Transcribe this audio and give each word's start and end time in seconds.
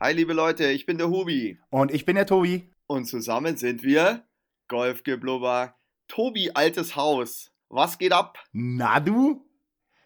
Hi, 0.00 0.12
liebe 0.12 0.32
Leute, 0.32 0.70
ich 0.70 0.86
bin 0.86 0.96
der 0.98 1.08
Hubi. 1.08 1.58
Und 1.70 1.92
ich 1.92 2.04
bin 2.04 2.14
der 2.14 2.26
Tobi. 2.26 2.70
Und 2.86 3.06
zusammen 3.06 3.56
sind 3.56 3.82
wir 3.82 4.24
Golfgeblubber. 4.68 5.74
Tobi, 6.06 6.52
altes 6.54 6.94
Haus. 6.94 7.50
Was 7.68 7.98
geht 7.98 8.12
ab? 8.12 8.38
Na, 8.52 9.00
du? 9.00 9.44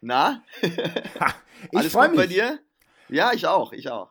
Na? 0.01 0.43
Ich 1.71 1.79
Alles 1.79 1.93
freue 1.93 2.09
gut 2.09 2.17
mich. 2.17 2.27
bei 2.27 2.35
dir? 2.35 2.59
Ja, 3.09 3.33
ich 3.33 3.47
auch, 3.47 3.73
ich 3.73 3.89
auch. 3.89 4.11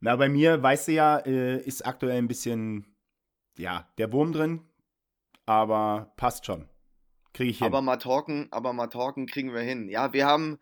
Na, 0.00 0.14
bei 0.16 0.28
mir, 0.28 0.62
weißt 0.62 0.88
du 0.88 0.92
ja, 0.92 1.18
äh, 1.20 1.56
ist 1.62 1.86
aktuell 1.86 2.18
ein 2.18 2.28
bisschen, 2.28 2.84
ja, 3.56 3.88
der 3.96 4.12
Wurm 4.12 4.32
drin. 4.32 4.60
Aber 5.46 6.12
passt 6.18 6.44
schon. 6.44 6.68
Kriege 7.32 7.50
ich 7.50 7.58
hin. 7.58 7.66
Aber 7.66 7.80
mal 7.80 7.96
talken, 7.96 8.48
aber 8.50 8.74
mal 8.74 8.88
talken 8.88 9.26
kriegen 9.26 9.54
wir 9.54 9.62
hin. 9.62 9.88
Ja, 9.88 10.12
wir 10.12 10.26
haben 10.26 10.58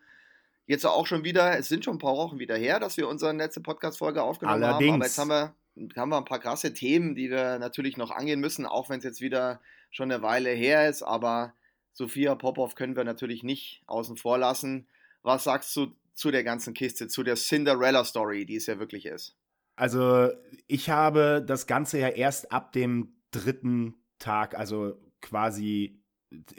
jetzt 0.71 0.85
auch 0.85 1.05
schon 1.05 1.23
wieder, 1.23 1.59
es 1.59 1.67
sind 1.67 1.83
schon 1.83 1.95
ein 1.95 1.99
paar 1.99 2.15
Wochen 2.15 2.39
wieder 2.39 2.55
her, 2.55 2.79
dass 2.79 2.97
wir 2.97 3.07
unsere 3.07 3.33
letzte 3.33 3.61
Podcast-Folge 3.61 4.23
aufgenommen 4.23 4.63
haben. 4.63 4.73
Allerdings. 4.75 4.95
Aber 4.95 5.05
jetzt 5.05 5.17
haben 5.17 5.29
wir, 5.29 5.55
haben 6.01 6.09
wir 6.09 6.17
ein 6.17 6.25
paar 6.25 6.39
krasse 6.39 6.73
Themen, 6.73 7.13
die 7.13 7.29
wir 7.29 7.59
natürlich 7.59 7.97
noch 7.97 8.09
angehen 8.09 8.39
müssen, 8.39 8.65
auch 8.65 8.89
wenn 8.89 8.99
es 8.99 9.03
jetzt 9.03 9.21
wieder 9.21 9.61
schon 9.91 10.11
eine 10.11 10.23
Weile 10.23 10.49
her 10.49 10.89
ist. 10.89 11.03
Aber 11.03 11.53
Sophia 11.91 12.35
Popov 12.35 12.75
können 12.75 12.95
wir 12.95 13.03
natürlich 13.03 13.43
nicht 13.43 13.83
außen 13.85 14.15
vor 14.15 14.37
lassen. 14.37 14.87
Was 15.23 15.43
sagst 15.43 15.75
du 15.75 15.93
zu 16.13 16.31
der 16.31 16.43
ganzen 16.43 16.73
Kiste, 16.73 17.07
zu 17.09 17.23
der 17.23 17.35
Cinderella-Story, 17.35 18.45
die 18.45 18.55
es 18.55 18.65
ja 18.65 18.79
wirklich 18.79 19.05
ist? 19.05 19.35
Also, 19.75 20.29
ich 20.67 20.89
habe 20.89 21.43
das 21.45 21.67
Ganze 21.67 21.99
ja 21.99 22.09
erst 22.09 22.51
ab 22.51 22.71
dem 22.71 23.15
dritten 23.31 23.95
Tag, 24.19 24.57
also 24.57 24.97
quasi 25.21 26.00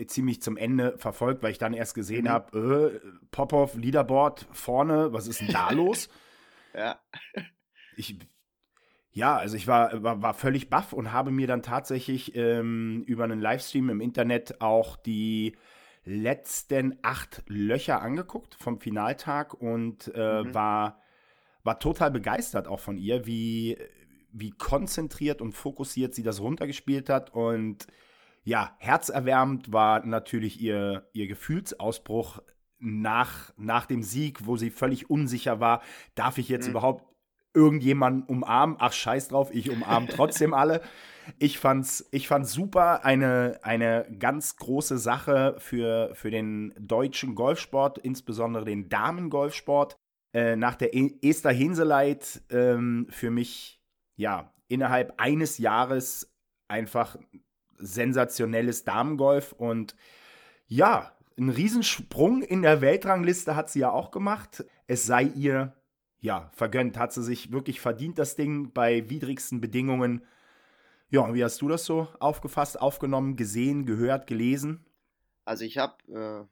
ziemlich 0.07 0.43
zum 0.43 0.57
Ende 0.57 0.99
verfolgt, 0.99 1.43
weil 1.43 1.53
ich 1.53 1.59
dann 1.59 1.73
erst 1.75 1.95
gesehen 1.95 2.25
Mhm. 2.25 2.29
habe, 2.29 3.01
äh, 3.05 3.27
Popov, 3.31 3.75
Leaderboard 3.77 4.47
vorne, 4.53 5.13
was 5.13 5.27
ist 5.29 5.41
denn 5.41 5.51
da 5.51 5.71
los? 5.73 6.09
Ja. 6.75 7.01
ich, 7.97 8.19
ja, 9.13 9.37
also 9.37 9.57
ich 9.57 9.67
war, 9.67 10.03
war, 10.03 10.23
war 10.23 10.35
völlig 10.35 10.71
baff 10.71 10.93
und 10.93 11.13
habe 11.13 11.31
mir 11.31 11.47
dann 11.47 11.63
tatsächlich 11.63 12.35
ähm, 12.37 13.05
über 13.07 13.25
einen 13.25 13.41
Livestream 13.41 13.91
im 13.91 14.01
Internet 14.01 14.61
auch 14.61 14.97
die 14.97 15.57
letzten 16.05 16.99
acht 17.03 17.43
Löcher 17.49 18.03
angeguckt 18.03 18.57
vom 18.57 18.81
Finaltag 18.81 19.55
und 19.55 20.09
äh, 20.15 20.45
Mhm. 20.45 20.55
war, 20.55 21.03
war 21.65 21.79
total 21.81 22.11
begeistert 22.11 22.69
auch 22.69 22.81
von 22.81 22.99
ihr, 22.99 23.27
wie, 23.27 23.79
wie 24.33 24.51
konzentriert 24.53 25.43
und 25.43 25.53
fokussiert 25.53 26.15
sie 26.15 26.23
das 26.25 26.41
runtergespielt 26.41 27.09
hat 27.11 27.33
und 27.35 27.87
ja, 28.45 28.77
herzerwärmend 28.79 29.73
war 29.73 30.05
natürlich 30.05 30.61
ihr, 30.61 31.09
ihr 31.13 31.27
Gefühlsausbruch 31.29 32.41
nach, 32.79 33.53
nach 33.57 33.87
dem 33.87 34.03
Sieg, 34.03 34.47
wo 34.47 34.57
sie 34.57 34.71
völlig 34.71 35.09
unsicher 35.11 35.61
war, 35.61 35.83
darf 36.15 36.39
ich 36.39 36.49
jetzt 36.49 36.67
Mhm. 36.67 36.73
überhaupt 36.73 37.05
irgendjemanden 37.55 38.23
umarmen? 38.25 38.77
Ach, 38.79 38.93
scheiß 38.93 39.29
drauf, 39.29 39.51
ich 39.53 39.71
umarme 39.71 40.09
trotzdem 40.11 40.55
alle. 40.55 40.81
Ich 41.39 41.59
fand's, 41.59 42.09
ich 42.11 42.27
fand's 42.27 42.53
super, 42.53 43.05
eine, 43.05 43.61
eine 43.63 44.07
ganz 44.19 44.57
große 44.57 44.99
Sache 44.99 45.55
für, 45.59 46.13
für 46.15 46.31
den 46.33 46.75
deutschen 46.81 47.37
Golfsport, 47.37 47.99
insbesondere 47.99 48.65
den 48.65 48.89
Damengolfsport. 48.89 49.97
Äh, 50.35 50.57
nach 50.57 50.75
der 50.75 50.95
E- 50.95 51.15
Esther 51.23 51.53
Henseleit 51.53 52.43
ähm, 52.51 53.07
für 53.11 53.31
mich, 53.31 53.81
ja, 54.17 54.53
innerhalb 54.67 55.21
eines 55.21 55.59
Jahres 55.59 56.35
einfach 56.69 57.19
sensationelles 57.79 58.85
Damengolf 58.85 59.53
und 59.53 59.97
ja, 60.67 61.13
einen 61.37 61.51
Riesensprung 61.51 62.43
in 62.43 62.63
der 62.63 62.81
Weltrangliste 62.81 63.57
hat 63.57 63.71
sie 63.71 63.81
ja 63.81 63.91
auch 63.91 64.11
gemacht. 64.11 64.65
Es 64.87 65.07
sei 65.07 65.25
ihr, 65.25 65.75
ja, 66.21 66.51
vergönnt, 66.55 66.99
hat 66.99 67.13
sie 67.13 67.23
sich 67.23 67.53
wirklich 67.53 67.81
verdient, 67.81 68.19
das 68.19 68.37
Ding 68.37 68.73
bei 68.73 69.09
widrigsten 69.09 69.61
Bedingungen. 69.61 70.25
Ja, 71.11 71.21
und 71.21 71.35
wie 71.35 71.45
hast 71.45 71.61
du 71.61 71.69
das 71.69 71.85
so 71.85 72.09
aufgefasst, 72.21 72.81
aufgenommen, 72.81 73.37
gesehen, 73.37 73.85
gehört, 73.87 74.27
gelesen? 74.27 74.85
Also 75.45 75.65
ich 75.65 75.79
habe, 75.79 75.97
äh, 76.09 76.47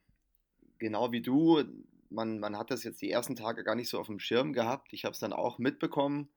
genau 0.79 1.13
wie 1.13 1.23
du, 1.23 1.63
man, 2.11 2.41
man 2.41 2.59
hat 2.59 2.71
das 2.71 2.85
jetzt 2.85 3.01
die 3.01 3.11
ersten 3.11 3.37
Tage 3.37 3.65
gar 3.65 3.75
nicht 3.75 3.89
so 3.89 3.99
auf 3.99 4.09
dem 4.09 4.19
Schirm 4.19 4.53
gehabt. 4.53 4.93
Ich 4.93 5.05
habe 5.05 5.15
es 5.15 5.21
dann 5.21 5.33
auch 5.33 5.59
mitbekommen. 5.59 6.29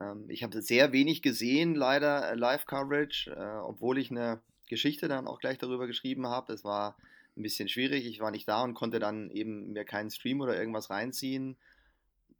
Ähm, 0.00 0.26
ich 0.28 0.42
habe 0.42 0.60
sehr 0.62 0.92
wenig 0.92 1.22
gesehen, 1.22 1.74
leider, 1.74 2.30
äh, 2.30 2.34
Live-Coverage, 2.34 3.30
äh, 3.30 3.58
obwohl 3.60 3.98
ich 3.98 4.10
eine 4.10 4.40
Geschichte 4.68 5.08
dann 5.08 5.26
auch 5.26 5.40
gleich 5.40 5.58
darüber 5.58 5.86
geschrieben 5.86 6.26
habe. 6.26 6.52
Das 6.52 6.64
war 6.64 6.96
ein 7.36 7.42
bisschen 7.42 7.68
schwierig. 7.68 8.06
Ich 8.06 8.20
war 8.20 8.30
nicht 8.30 8.48
da 8.48 8.62
und 8.62 8.74
konnte 8.74 8.98
dann 8.98 9.30
eben 9.30 9.72
mir 9.72 9.84
keinen 9.84 10.10
Stream 10.10 10.40
oder 10.40 10.58
irgendwas 10.58 10.90
reinziehen. 10.90 11.56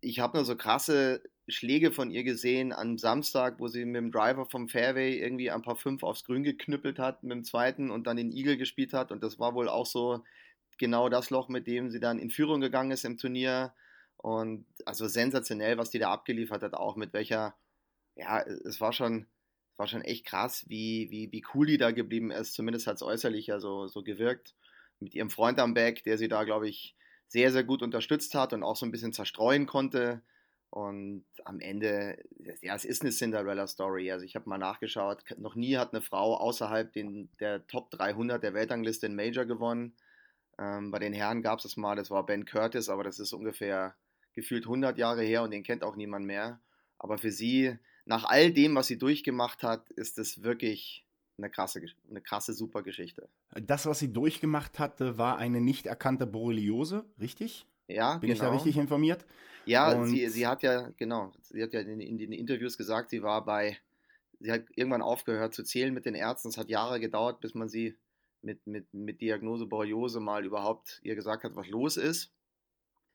Ich 0.00 0.20
habe 0.20 0.36
nur 0.36 0.44
so 0.44 0.56
krasse 0.56 1.22
Schläge 1.48 1.92
von 1.92 2.10
ihr 2.10 2.24
gesehen 2.24 2.72
am 2.72 2.98
Samstag, 2.98 3.58
wo 3.58 3.68
sie 3.68 3.84
mit 3.84 3.96
dem 3.96 4.12
Driver 4.12 4.46
vom 4.46 4.68
Fairway 4.68 5.18
irgendwie 5.18 5.50
ein 5.50 5.62
paar 5.62 5.76
fünf 5.76 6.02
aufs 6.02 6.24
Grün 6.24 6.42
geknüppelt 6.42 6.98
hat 6.98 7.22
mit 7.22 7.32
dem 7.32 7.44
zweiten 7.44 7.90
und 7.90 8.06
dann 8.06 8.16
den 8.16 8.32
Eagle 8.32 8.56
gespielt 8.56 8.92
hat. 8.92 9.10
Und 9.10 9.22
das 9.22 9.38
war 9.38 9.54
wohl 9.54 9.68
auch 9.68 9.86
so 9.86 10.22
genau 10.76 11.08
das 11.08 11.30
Loch, 11.30 11.48
mit 11.48 11.66
dem 11.66 11.90
sie 11.90 12.00
dann 12.00 12.18
in 12.18 12.30
Führung 12.30 12.60
gegangen 12.60 12.90
ist 12.90 13.04
im 13.04 13.16
Turnier. 13.16 13.72
Und 14.18 14.66
also 14.84 15.06
sensationell, 15.06 15.78
was 15.78 15.90
die 15.90 15.98
da 15.98 16.10
abgeliefert 16.10 16.62
hat, 16.62 16.74
auch 16.74 16.96
mit 16.96 17.12
welcher, 17.12 17.56
ja, 18.16 18.40
es 18.42 18.80
war 18.80 18.92
schon, 18.92 19.26
war 19.76 19.86
schon 19.86 20.02
echt 20.02 20.26
krass, 20.26 20.64
wie, 20.68 21.08
wie, 21.10 21.30
wie 21.32 21.44
cool 21.54 21.66
die 21.66 21.78
da 21.78 21.92
geblieben 21.92 22.30
ist. 22.30 22.54
Zumindest 22.54 22.86
hat 22.86 22.96
es 22.96 23.02
äußerlich 23.02 23.46
ja 23.46 23.60
so, 23.60 23.86
so 23.86 24.02
gewirkt. 24.02 24.54
Mit 25.00 25.14
ihrem 25.14 25.30
Freund 25.30 25.60
am 25.60 25.74
Back, 25.74 26.02
der 26.02 26.18
sie 26.18 26.28
da, 26.28 26.42
glaube 26.42 26.68
ich, 26.68 26.96
sehr, 27.28 27.52
sehr 27.52 27.62
gut 27.62 27.82
unterstützt 27.82 28.34
hat 28.34 28.52
und 28.52 28.64
auch 28.64 28.76
so 28.76 28.84
ein 28.86 28.90
bisschen 28.90 29.12
zerstreuen 29.12 29.66
konnte. 29.66 30.22
Und 30.70 31.24
am 31.44 31.60
Ende, 31.60 32.18
ja, 32.60 32.74
es 32.74 32.84
ist 32.84 33.02
eine 33.02 33.12
Cinderella-Story. 33.12 34.10
Also 34.10 34.24
ich 34.24 34.34
habe 34.34 34.48
mal 34.48 34.58
nachgeschaut, 34.58 35.22
noch 35.38 35.54
nie 35.54 35.76
hat 35.76 35.94
eine 35.94 36.02
Frau 36.02 36.36
außerhalb 36.36 36.92
den, 36.92 37.30
der 37.38 37.66
Top 37.68 37.90
300 37.92 38.42
der 38.42 38.54
Weltrangliste 38.54 39.06
in 39.06 39.14
Major 39.14 39.44
gewonnen. 39.44 39.94
Ähm, 40.58 40.90
bei 40.90 40.98
den 40.98 41.12
Herren 41.12 41.42
gab 41.42 41.60
es 41.60 41.64
es 41.64 41.76
mal, 41.76 41.94
das 41.94 42.10
war 42.10 42.26
Ben 42.26 42.44
Curtis, 42.44 42.88
aber 42.88 43.04
das 43.04 43.18
ist 43.20 43.32
ungefähr 43.32 43.94
gefühlt 44.38 44.64
100 44.66 44.96
Jahre 44.98 45.22
her 45.22 45.42
und 45.42 45.50
den 45.50 45.64
kennt 45.64 45.82
auch 45.82 45.96
niemand 45.96 46.24
mehr. 46.24 46.60
Aber 46.96 47.18
für 47.18 47.32
sie, 47.32 47.76
nach 48.04 48.24
all 48.24 48.52
dem, 48.52 48.76
was 48.76 48.86
sie 48.86 48.96
durchgemacht 48.98 49.64
hat, 49.64 49.90
ist 49.90 50.16
es 50.18 50.42
wirklich 50.44 51.04
eine 51.38 51.50
krasse, 51.50 51.82
eine 52.08 52.20
krasse, 52.20 52.52
super 52.52 52.82
Geschichte. 52.84 53.28
Das, 53.60 53.86
was 53.86 53.98
sie 53.98 54.12
durchgemacht 54.12 54.78
hatte, 54.78 55.18
war 55.18 55.38
eine 55.38 55.60
nicht 55.60 55.86
erkannte 55.86 56.26
Borreliose, 56.26 57.04
richtig? 57.20 57.66
Ja, 57.88 58.18
Bin 58.18 58.30
ich 58.30 58.38
da 58.38 58.44
genau. 58.46 58.56
richtig 58.56 58.76
informiert? 58.76 59.24
Ja, 59.66 59.92
Und- 59.92 60.06
sie, 60.06 60.28
sie 60.28 60.46
hat 60.46 60.62
ja, 60.62 60.90
genau, 60.96 61.32
sie 61.42 61.62
hat 61.62 61.72
ja 61.72 61.80
in, 61.80 62.00
in 62.00 62.16
den 62.18 62.32
Interviews 62.32 62.78
gesagt, 62.78 63.10
sie 63.10 63.22
war 63.22 63.44
bei, 63.44 63.76
sie 64.40 64.52
hat 64.52 64.62
irgendwann 64.76 65.02
aufgehört 65.02 65.52
zu 65.52 65.64
zählen 65.64 65.92
mit 65.92 66.06
den 66.06 66.14
Ärzten. 66.14 66.48
Es 66.48 66.58
hat 66.58 66.70
Jahre 66.70 67.00
gedauert, 67.00 67.40
bis 67.40 67.54
man 67.54 67.68
sie 67.68 67.96
mit, 68.42 68.64
mit, 68.66 68.92
mit 68.94 69.20
Diagnose 69.20 69.66
Borreliose 69.66 70.20
mal 70.20 70.44
überhaupt 70.44 71.00
ihr 71.02 71.16
gesagt 71.16 71.42
hat, 71.44 71.56
was 71.56 71.66
los 71.68 71.96
ist. 71.96 72.32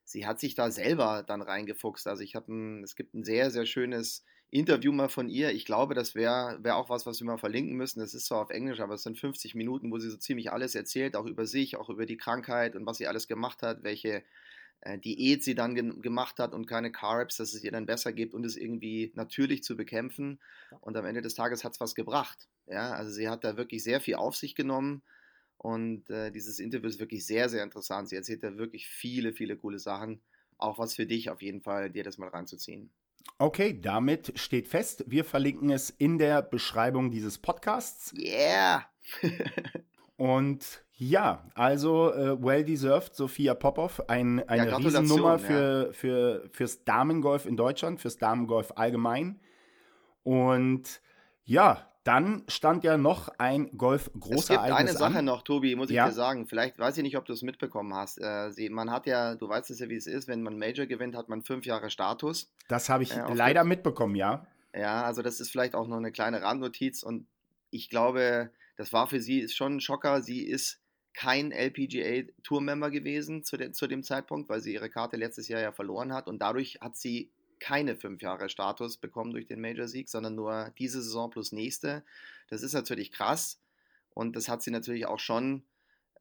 Sie 0.03 0.25
hat 0.25 0.40
sich 0.40 0.56
da 0.56 0.69
selber 0.72 1.24
dann 1.25 1.41
reingefuchst. 1.41 2.08
Also 2.08 2.24
ich 2.24 2.36
habe 2.36 2.52
ein, 2.53 2.84
es 2.84 2.96
gibt 2.96 3.14
ein 3.14 3.24
sehr, 3.24 3.52
sehr 3.52 3.66
schönes 3.66 4.24
Interview 4.50 4.91
mal 4.91 5.09
von 5.09 5.30
ihr. 5.30 5.52
Ich 5.52 5.66
glaube, 5.66 5.96
das 5.96 6.14
wäre 6.14 6.59
wär 6.62 6.75
auch 6.75 6.90
was, 6.90 7.06
was 7.06 7.19
wir 7.19 7.25
mal 7.25 7.38
verlinken 7.38 7.75
müssen. 7.75 8.00
Das 8.00 8.13
ist 8.13 8.28
zwar 8.28 8.42
auf 8.42 8.52
Englisch, 8.52 8.81
aber 8.81 8.94
es 8.94 9.03
sind 9.03 9.18
50 9.18 9.56
Minuten, 9.56 9.92
wo 9.92 9.97
sie 9.97 10.09
so 10.09 10.18
ziemlich 10.18 10.52
alles 10.52 10.75
erzählt, 10.75 11.16
auch 11.16 11.25
über 11.25 11.47
sich, 11.47 11.75
auch 11.78 11.90
über 11.90 12.06
die 12.06 12.18
Krankheit 12.18 12.75
und 12.75 12.86
was 12.86 12.97
sie 12.97 13.08
alles 13.08 13.28
gemacht 13.28 13.63
hat, 13.63 13.84
welche 13.84 14.24
äh, 14.81 15.00
Diät 15.00 15.44
sie 15.44 15.56
dann 15.56 15.74
ge 15.74 15.94
gemacht 16.02 16.38
hat 16.38 16.53
und 16.53 16.68
keine 16.68 16.92
Carbs, 16.92 17.38
dass 17.38 17.53
es 17.53 17.63
ihr 17.63 17.72
dann 17.72 17.88
besser 17.88 18.13
gibt 18.13 18.36
und 18.36 18.46
es 18.46 18.56
irgendwie 18.56 19.12
natürlich 19.16 19.63
zu 19.63 19.75
bekämpfen. 19.75 20.40
Und 20.81 20.97
am 20.97 21.06
Ende 21.06 21.22
des 21.22 21.34
Tages 21.34 21.63
hat 21.63 21.74
es 21.74 21.80
was 21.80 21.96
gebracht. 21.96 22.47
Ja, 22.68 22.92
also 22.92 23.12
sie 23.12 23.30
hat 23.30 23.44
da 23.44 23.58
wirklich 23.58 23.84
sehr 23.84 24.02
viel 24.02 24.16
auf 24.16 24.36
sich 24.36 24.53
genommen 24.53 25.02
und 25.58 26.09
äh, 26.09 26.31
dieses 26.31 26.59
Interview 26.59 26.88
ist 26.88 27.00
wirklich 27.00 27.25
sehr, 27.25 27.50
sehr 27.50 27.64
interessant. 27.64 28.09
Sie 28.09 28.16
erzählt 28.16 28.44
da 28.44 28.58
wirklich 28.58 28.88
viele, 28.88 29.34
viele 29.34 29.56
coole 29.58 29.80
Sachen. 29.80 30.22
Auch 30.58 30.80
was 30.80 30.94
für 30.94 31.06
dich 31.06 31.30
auf 31.30 31.41
jeden 31.41 31.62
Fall, 31.62 31.90
dir 31.90 32.03
das 32.03 32.18
mal 32.18 32.30
reinzuziehen. 32.30 32.91
Okay, 33.38 33.80
damit 33.80 34.38
steht 34.38 34.68
fest, 34.68 35.06
wir 35.07 35.25
verlinken 35.25 35.69
es 35.69 35.89
in 35.89 36.18
der 36.18 36.42
Beschreibung 36.42 37.12
dieses 37.12 37.38
Podcasts. 37.38 38.13
Yeah! 38.18 38.86
Und 40.18 40.83
ja, 40.95 41.50
also 41.56 42.13
äh, 42.13 42.42
well 42.42 42.63
deserved, 42.63 43.16
Sophia 43.16 43.56
Popov, 43.56 44.01
ein, 44.07 44.48
eine 44.48 44.68
Gratulation, 44.68 45.04
Riesennummer 45.04 45.39
für, 45.39 45.94
für, 45.94 46.50
fürs 46.51 46.83
Damengolf 46.83 47.45
in 47.45 47.57
Deutschland, 47.57 48.00
fürs 48.00 48.18
Damengolf 48.18 48.72
allgemein. 48.75 49.39
Und 50.24 51.01
ja, 51.45 51.93
dann 52.03 52.44
stand 52.50 52.83
ja 52.83 52.97
noch 52.97 53.29
ein 53.38 53.77
Golf 53.77 54.11
Es 54.13 54.19
großer 54.19 54.53
gibt 54.55 54.65
eine 54.65 54.91
Sache 54.91 55.19
an. 55.19 55.25
noch, 55.25 55.41
Tobi, 55.41 55.75
muss 55.75 55.89
ich 55.89 55.95
Ja. 55.95 56.07
dir 56.07 56.11
sagen. 56.13 56.47
Vielleicht 56.47 56.77
weiß 56.77 56.97
ich 56.97 57.03
nicht, 57.03 57.17
ob 57.17 57.25
du 57.25 57.33
es 57.33 57.44
mitbekommen 57.44 57.94
hast. 57.94 58.17
Äh, 58.19 58.51
sie, 58.51 58.69
man 58.69 58.91
hat 58.91 59.05
ja, 59.05 59.35
du 59.35 59.47
weißt 59.47 59.69
es 59.71 59.79
ja, 59.79 59.88
wie 59.89 59.95
es 59.95 60.07
ist, 60.07 60.27
wenn 60.27 60.41
man 60.44 60.57
Major 60.57 60.85
gewinnt, 60.85 61.15
hat 61.15 61.29
man 61.29 61.44
fünf 61.44 61.65
Jahre 61.65 61.89
Status. 61.89 62.51
Das 62.67 62.89
habe 62.89 63.03
ich 63.03 63.13
auf 63.13 63.38
leider 63.38 63.63
mitbekommen, 63.63 64.15
ja. 64.15 64.45
Ja, 64.75 65.03
also 65.03 65.21
das 65.21 65.39
ist 65.39 65.50
vielleicht 65.51 65.75
auch 65.75 65.88
noch 65.88 65.97
eine 65.97 66.11
kleine 66.11 66.41
Randnotiz 66.41 67.03
und 67.03 67.27
ich 67.69 67.89
glaube, 67.89 68.50
das 68.75 68.91
war 68.91 69.07
für 69.07 69.21
sie 69.21 69.47
schon 69.47 69.75
ein 69.77 69.79
Schocker. 69.81 70.21
Sie 70.21 70.41
ist 70.45 70.79
kein 71.13 71.51
LPGA 71.51 72.23
Tour 72.44 72.59
Member 72.59 72.89
gewesen 72.89 73.44
zu, 73.44 73.55
de, 73.55 73.71
zu 73.71 73.88
dem 73.88 74.03
Zeitpunkt, 74.03 74.50
weil 74.50 74.61
sie 74.61 74.73
ihre 74.73 74.89
Karte 74.89 75.15
letztes 75.15 75.47
Jahr 75.47 75.61
ja 75.61 75.71
verloren 75.71 76.11
hat 76.11 76.27
und 76.27 76.39
dadurch 76.39 76.79
hat 76.81 76.97
sie 76.97 77.29
keine 77.59 77.95
fünf 77.95 78.21
Jahre 78.21 78.50
Status 78.50 78.97
bekommen 78.97 79.31
durch 79.31 79.45
den 79.47 79.61
Major-Sieg, 79.61 80.09
sondern 80.09 80.35
nur 80.35 80.71
diese 80.77 81.01
Saison 81.01 81.29
plus 81.29 81.51
nächste. 81.51 82.03
Das 82.50 82.63
ist 82.63 82.73
natürlich 82.73 83.11
krass 83.11 83.59
und 84.13 84.35
das 84.35 84.47
hat 84.47 84.61
sie 84.61 84.71
natürlich 84.71 85.05
auch 85.05 85.19
schon, 85.19 85.63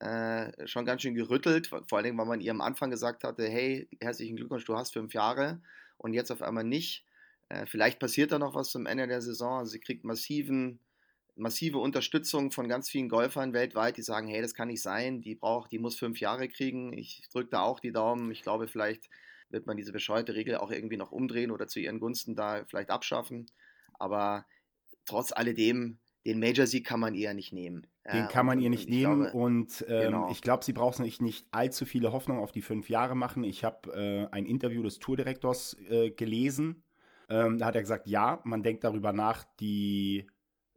äh, 0.01 0.67
schon 0.67 0.85
ganz 0.85 1.03
schön 1.03 1.15
gerüttelt, 1.15 1.67
vor 1.67 1.99
allem, 1.99 2.19
weil 2.19 2.27
man 2.27 2.41
ihr 2.41 2.51
am 2.51 2.61
Anfang 2.61 2.91
gesagt 2.91 3.25
hatte, 3.25 3.49
hey, 3.49 3.89
herzlichen 4.01 4.37
Glückwunsch, 4.37 4.65
du 4.65 4.77
hast 4.77 4.93
fünf 4.93 5.15
Jahre 5.15 5.61
und 5.99 6.15
jetzt 6.15 6.31
auf 6.31 6.43
einmal 6.43 6.65
nicht. 6.65 7.05
Äh, 7.49 7.67
vielleicht 7.67 7.99
passiert 7.99 8.33
da 8.33 8.39
noch 8.39 8.55
was 8.55 8.71
zum 8.71 8.87
Ende 8.87 9.07
der 9.07 9.21
Saison. 9.21 9.59
Also 9.59 9.73
sie 9.73 9.81
kriegt 9.81 10.05
massiven, 10.05 10.79
massive 11.37 11.79
Unterstützung 11.79 12.51
von 12.51 12.69
ganz 12.69 12.89
vielen 12.89 13.09
Golfern 13.09 13.53
weltweit, 13.53 13.97
die 13.97 14.03
sagen, 14.03 14.27
hey, 14.29 14.41
das 14.41 14.55
kann 14.55 14.69
nicht 14.69 14.83
sein, 14.83 15.21
die 15.21 15.35
braucht, 15.35 15.71
die 15.73 15.79
muss 15.79 15.99
fünf 15.99 16.21
Jahre 16.21 16.49
kriegen. 16.49 16.93
Ich 16.93 17.23
drücke 17.31 17.51
da 17.51 17.63
auch 17.63 17.81
die 17.81 17.93
Daumen. 17.93 18.31
Ich 18.31 18.43
glaube, 18.43 18.69
vielleicht 18.69 19.09
wird 19.53 19.67
man 19.67 19.77
diese 19.77 19.93
bescheuerte 19.93 20.35
Regel 20.35 20.57
auch 20.57 20.71
irgendwie 20.71 20.97
noch 20.97 21.13
umdrehen 21.13 21.51
oder 21.51 21.67
zu 21.67 21.81
ihren 21.81 22.01
Gunsten 22.01 22.35
da 22.35 22.65
vielleicht 22.67 22.91
abschaffen. 22.91 23.47
Aber 23.99 24.47
trotz 25.05 25.33
alledem, 25.33 25.99
den 26.27 26.39
Major-Sieg 26.41 26.87
kann 26.87 27.01
man 27.01 27.15
ihr 27.15 27.35
nicht 27.35 27.53
nehmen. 27.53 27.87
Den 28.13 28.27
kann 28.27 28.47
man 28.47 28.59
ihr 28.59 28.69
nicht 28.69 28.89
nehmen 28.89 29.23
glaube, 29.23 29.39
und 29.39 29.85
ähm, 29.89 30.03
genau. 30.03 30.31
ich 30.31 30.43
glaube, 30.43 30.65
sie 30.65 30.73
braucht 30.73 30.97
sich 30.97 31.21
nicht 31.21 31.47
allzu 31.53 31.85
viele 31.85 32.13
Hoffnungen 32.13 32.43
auf 32.43 32.51
die 32.51 32.63
fünf 32.63 32.89
Jahre 32.89 33.15
machen. 33.15 33.45
Ich 33.45 33.63
habe 33.63 33.93
äh, 33.93 34.35
ein 34.35 34.45
Interview 34.45 34.83
des 34.83 34.99
Tourdirektors 34.99 35.77
äh, 35.89 36.11
gelesen. 36.11 36.83
Ähm, 37.29 37.59
da 37.59 37.67
hat 37.67 37.77
er 37.77 37.81
gesagt, 37.81 38.09
ja, 38.09 38.41
man 38.43 38.65
denkt 38.65 38.83
darüber 38.83 39.13
nach, 39.13 39.45
die 39.61 40.27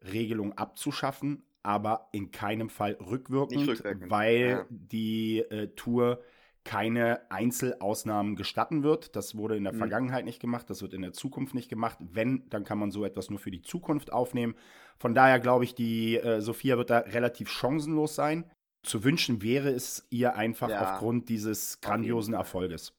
Regelung 0.03 0.53
abzuschaffen, 0.53 1.43
aber 1.63 2.09
in 2.11 2.29
keinem 2.29 2.69
Fall 2.69 2.93
rückwirkend, 2.93 3.67
rückwirkend. 3.67 4.11
weil 4.11 4.47
ja. 4.49 4.65
die 4.69 5.39
äh, 5.39 5.69
Tour 5.75 6.21
keine 6.65 7.21
Einzelausnahmen 7.31 8.35
gestatten 8.35 8.83
wird. 8.83 9.15
Das 9.15 9.37
wurde 9.37 9.55
in 9.55 9.63
der 9.63 9.73
mhm. 9.73 9.77
Vergangenheit 9.77 10.25
nicht 10.25 10.41
gemacht, 10.41 10.69
das 10.69 10.81
wird 10.81 10.93
in 10.93 11.03
der 11.03 11.13
Zukunft 11.13 11.53
nicht 11.53 11.69
gemacht. 11.69 11.97
Wenn, 12.01 12.49
dann 12.49 12.65
kann 12.65 12.79
man 12.79 12.91
so 12.91 13.05
etwas 13.05 13.29
nur 13.29 13.39
für 13.39 13.51
die 13.51 13.61
Zukunft 13.61 14.11
aufnehmen. 14.11 14.55
Von 14.97 15.13
daher 15.13 15.39
glaube 15.39 15.63
ich, 15.63 15.75
die 15.75 16.17
äh, 16.17 16.41
Sophia 16.41 16.77
wird 16.77 16.89
da 16.89 16.99
relativ 16.99 17.49
chancenlos 17.49 18.15
sein. 18.15 18.51
Zu 18.83 19.03
wünschen 19.03 19.41
wäre 19.41 19.69
es 19.69 20.05
ihr 20.09 20.35
einfach 20.35 20.69
ja. 20.69 20.81
aufgrund 20.81 21.29
dieses 21.29 21.79
grandiosen 21.81 22.33
Erfolges. 22.33 22.93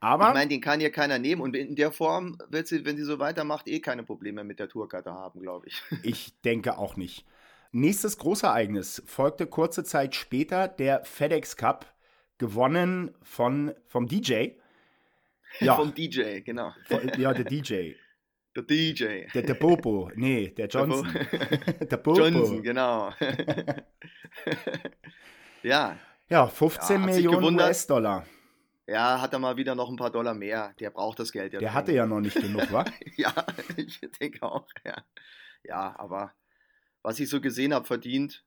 Aber 0.00 0.28
ich 0.28 0.34
meine, 0.34 0.48
den 0.48 0.60
kann 0.60 0.80
hier 0.80 0.90
keiner 0.90 1.18
nehmen 1.18 1.42
und 1.42 1.54
in 1.54 1.74
der 1.76 1.92
Form 1.92 2.38
wird 2.48 2.66
sie, 2.66 2.84
wenn 2.84 2.96
sie 2.96 3.04
so 3.04 3.18
weitermacht, 3.18 3.68
eh 3.68 3.80
keine 3.80 4.04
Probleme 4.04 4.44
mit 4.44 4.58
der 4.58 4.68
Tourkarte 4.68 5.12
haben, 5.12 5.40
glaube 5.40 5.68
ich. 5.68 5.82
Ich 6.02 6.40
denke 6.42 6.78
auch 6.78 6.96
nicht. 6.96 7.26
Nächstes 7.72 8.16
Großereignis 8.18 9.02
folgte 9.06 9.46
kurze 9.46 9.84
Zeit 9.84 10.14
später 10.14 10.68
der 10.68 11.04
FedEx 11.04 11.56
Cup 11.56 11.95
gewonnen 12.38 13.14
von, 13.22 13.74
vom 13.86 14.06
DJ. 14.06 14.50
Ja. 15.60 15.76
vom 15.76 15.94
DJ, 15.94 16.40
genau. 16.40 16.72
ja, 17.16 17.32
der 17.32 17.44
DJ. 17.44 17.92
Der 18.54 18.62
DJ. 18.62 19.26
Der, 19.34 19.42
der 19.42 19.54
Popo, 19.54 20.10
nee, 20.14 20.48
der 20.48 20.66
Johnson. 20.66 21.12
der 21.80 21.96
Popo. 21.98 22.20
Johnson, 22.20 22.62
genau. 22.62 23.12
ja. 25.62 25.98
Ja, 26.28 26.46
15 26.46 27.00
ja, 27.00 27.06
Millionen 27.06 27.60
US-Dollar. 27.60 28.26
Ja, 28.86 29.20
hat 29.20 29.32
er 29.32 29.38
mal 29.38 29.56
wieder 29.56 29.74
noch 29.74 29.90
ein 29.90 29.96
paar 29.96 30.10
Dollar 30.10 30.34
mehr. 30.34 30.72
Der 30.78 30.90
braucht 30.90 31.18
das 31.18 31.32
Geld 31.32 31.52
ja. 31.52 31.58
Der 31.58 31.74
hatte 31.74 31.92
ja 31.92 32.06
noch 32.06 32.20
nicht 32.20 32.40
genug, 32.40 32.70
wa? 32.72 32.84
ja, 33.16 33.32
ich 33.76 34.00
denke 34.20 34.42
auch, 34.42 34.68
ja. 34.84 34.96
Ja, 35.64 35.94
aber 35.98 36.32
was 37.02 37.18
ich 37.18 37.28
so 37.28 37.40
gesehen 37.40 37.74
habe, 37.74 37.84
verdient, 37.84 38.44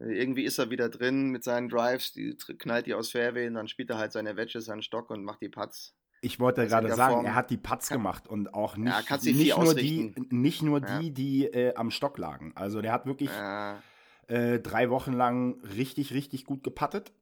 irgendwie 0.00 0.44
ist 0.44 0.58
er 0.58 0.70
wieder 0.70 0.88
drin 0.88 1.30
mit 1.30 1.44
seinen 1.44 1.68
Drives, 1.68 2.12
die 2.12 2.36
knallt 2.58 2.86
die 2.86 2.94
aus 2.94 3.12
Fairway 3.12 3.46
und 3.46 3.54
dann 3.54 3.68
spielt 3.68 3.90
er 3.90 3.98
halt 3.98 4.12
seine 4.12 4.36
Wedges, 4.36 4.64
seinen 4.64 4.82
Stock 4.82 5.10
und 5.10 5.24
macht 5.24 5.40
die 5.40 5.48
Putts. 5.48 5.94
Ich 6.20 6.40
wollte 6.40 6.62
also 6.62 6.76
gerade 6.76 6.94
sagen, 6.94 7.14
Form, 7.16 7.26
er 7.26 7.34
hat 7.34 7.50
die 7.50 7.58
Putts 7.58 7.88
kann, 7.88 7.98
gemacht 7.98 8.26
und 8.26 8.54
auch 8.54 8.76
nicht, 8.76 9.08
ja, 9.08 9.16
nicht, 9.18 9.56
nur 9.58 9.74
die, 9.74 10.14
nicht 10.30 10.62
nur 10.62 10.80
die, 10.80 11.08
ja. 11.08 11.10
die 11.10 11.44
äh, 11.44 11.74
am 11.74 11.90
Stock 11.90 12.18
lagen. 12.18 12.52
Also 12.54 12.80
der 12.80 12.92
hat 12.92 13.06
wirklich 13.06 13.30
ja. 13.30 13.82
äh, 14.26 14.58
drei 14.58 14.90
Wochen 14.90 15.12
lang 15.12 15.60
richtig, 15.62 16.14
richtig 16.14 16.46
gut 16.46 16.64
gepattet. 16.64 17.12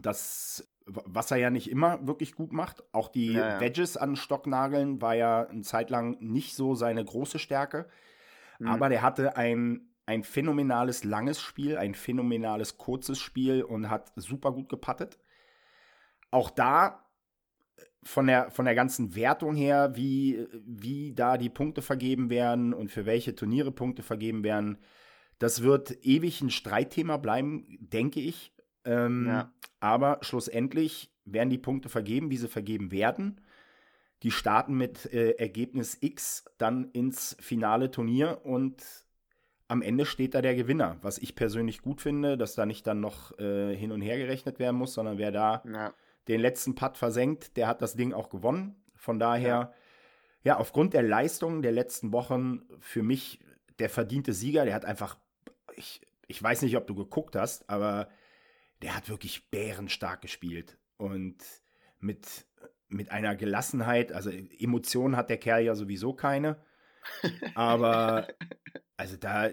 Das, 0.00 0.72
was 0.86 1.32
er 1.32 1.38
ja 1.38 1.50
nicht 1.50 1.68
immer 1.68 2.06
wirklich 2.06 2.36
gut 2.36 2.52
macht. 2.52 2.84
Auch 2.94 3.08
die 3.08 3.34
Wedges 3.34 3.96
an 3.96 4.14
Stocknageln 4.14 5.02
war 5.02 5.16
ja 5.16 5.48
eine 5.48 5.62
Zeit 5.62 5.90
lang 5.90 6.16
nicht 6.20 6.54
so 6.54 6.76
seine 6.76 7.04
große 7.04 7.40
Stärke. 7.40 7.88
Mhm. 8.60 8.68
Aber 8.68 8.88
der 8.88 9.02
hatte 9.02 9.36
ein 9.36 9.90
ein 10.06 10.22
phänomenales 10.24 11.04
langes 11.04 11.40
Spiel, 11.40 11.76
ein 11.76 11.94
phänomenales 11.94 12.78
kurzes 12.78 13.18
Spiel 13.18 13.62
und 13.62 13.90
hat 13.90 14.12
super 14.16 14.52
gut 14.52 14.68
gepattet. 14.68 15.18
Auch 16.30 16.50
da 16.50 17.06
äh, 17.76 17.82
von 18.02 18.26
der, 18.26 18.50
von 18.50 18.64
der 18.64 18.74
ganzen 18.74 19.14
Wertung 19.14 19.54
her, 19.54 19.94
wie, 19.94 20.46
wie 20.64 21.12
da 21.12 21.36
die 21.36 21.50
Punkte 21.50 21.82
vergeben 21.82 22.30
werden 22.30 22.74
und 22.74 22.90
für 22.90 23.06
welche 23.06 23.34
Turniere 23.34 23.72
Punkte 23.72 24.02
vergeben 24.02 24.42
werden, 24.42 24.78
das 25.38 25.62
wird 25.62 26.04
ewig 26.04 26.42
ein 26.42 26.50
Streitthema 26.50 27.16
bleiben, 27.16 27.78
denke 27.80 28.20
ich. 28.20 28.52
Ähm, 28.84 29.26
ja. 29.26 29.52
Aber 29.80 30.18
schlussendlich 30.20 31.12
werden 31.24 31.50
die 31.50 31.58
Punkte 31.58 31.88
vergeben, 31.88 32.30
wie 32.30 32.36
sie 32.36 32.48
vergeben 32.48 32.90
werden. 32.92 33.40
Die 34.22 34.30
starten 34.30 34.74
mit 34.74 35.06
äh, 35.12 35.32
Ergebnis 35.32 35.96
X 36.00 36.44
dann 36.58 36.90
ins 36.90 37.36
finale 37.40 37.90
Turnier 37.90 38.42
und 38.44 38.82
am 39.70 39.82
Ende 39.82 40.04
steht 40.04 40.34
da 40.34 40.42
der 40.42 40.56
Gewinner, 40.56 40.96
was 41.00 41.18
ich 41.18 41.36
persönlich 41.36 41.80
gut 41.80 42.00
finde, 42.00 42.36
dass 42.36 42.56
da 42.56 42.66
nicht 42.66 42.88
dann 42.88 42.98
noch 42.98 43.38
äh, 43.38 43.74
hin 43.76 43.92
und 43.92 44.00
her 44.00 44.18
gerechnet 44.18 44.58
werden 44.58 44.74
muss, 44.74 44.94
sondern 44.94 45.16
wer 45.16 45.30
da 45.30 45.62
ja. 45.64 45.94
den 46.26 46.40
letzten 46.40 46.74
Putt 46.74 46.96
versenkt, 46.96 47.56
der 47.56 47.68
hat 47.68 47.80
das 47.80 47.94
Ding 47.94 48.12
auch 48.12 48.30
gewonnen. 48.30 48.74
Von 48.96 49.20
daher, 49.20 49.48
ja. 49.48 49.74
ja, 50.42 50.56
aufgrund 50.56 50.92
der 50.92 51.04
Leistungen 51.04 51.62
der 51.62 51.70
letzten 51.70 52.10
Wochen 52.10 52.62
für 52.80 53.04
mich 53.04 53.38
der 53.78 53.88
verdiente 53.88 54.32
Sieger, 54.32 54.64
der 54.64 54.74
hat 54.74 54.84
einfach, 54.84 55.16
ich, 55.76 56.00
ich 56.26 56.42
weiß 56.42 56.62
nicht, 56.62 56.76
ob 56.76 56.88
du 56.88 56.96
geguckt 56.96 57.36
hast, 57.36 57.70
aber 57.70 58.08
der 58.82 58.96
hat 58.96 59.08
wirklich 59.08 59.50
bärenstark 59.50 60.20
gespielt 60.20 60.78
und 60.96 61.36
mit, 62.00 62.44
mit 62.88 63.12
einer 63.12 63.36
Gelassenheit, 63.36 64.10
also 64.10 64.30
Emotionen 64.30 65.16
hat 65.16 65.30
der 65.30 65.38
Kerl 65.38 65.62
ja 65.62 65.76
sowieso 65.76 66.12
keine. 66.12 66.56
Aber 67.54 68.28
also 68.96 69.16
da, 69.16 69.50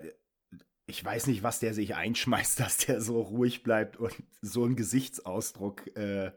ich 0.87 1.03
weiß 1.03 1.27
nicht, 1.27 1.43
was 1.43 1.59
der 1.59 1.73
sich 1.73 1.95
einschmeißt, 1.95 2.59
dass 2.59 2.77
der 2.77 3.01
so 3.01 3.21
ruhig 3.21 3.63
bleibt 3.63 3.97
und 3.97 4.15
so 4.41 4.63
einen 4.63 4.75
Gesichtsausdruck 4.75 5.95
äh, 5.95 6.31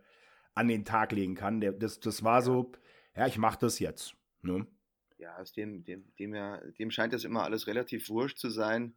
an 0.54 0.68
den 0.68 0.84
Tag 0.84 1.12
legen 1.12 1.34
kann. 1.34 1.60
Der, 1.60 1.72
das, 1.72 2.00
das 2.00 2.22
war 2.22 2.42
so, 2.42 2.72
ja, 3.16 3.26
ich 3.26 3.38
mach 3.38 3.56
das 3.56 3.78
jetzt. 3.78 4.14
Ne? 4.42 4.66
Ja, 5.18 5.36
aus 5.36 5.52
dem, 5.52 5.84
dem, 5.84 6.14
dem, 6.16 6.34
ja, 6.34 6.58
dem 6.78 6.90
scheint 6.90 7.12
das 7.12 7.24
immer 7.24 7.44
alles 7.44 7.66
relativ 7.66 8.08
wurscht 8.08 8.38
zu 8.38 8.50
sein. 8.50 8.96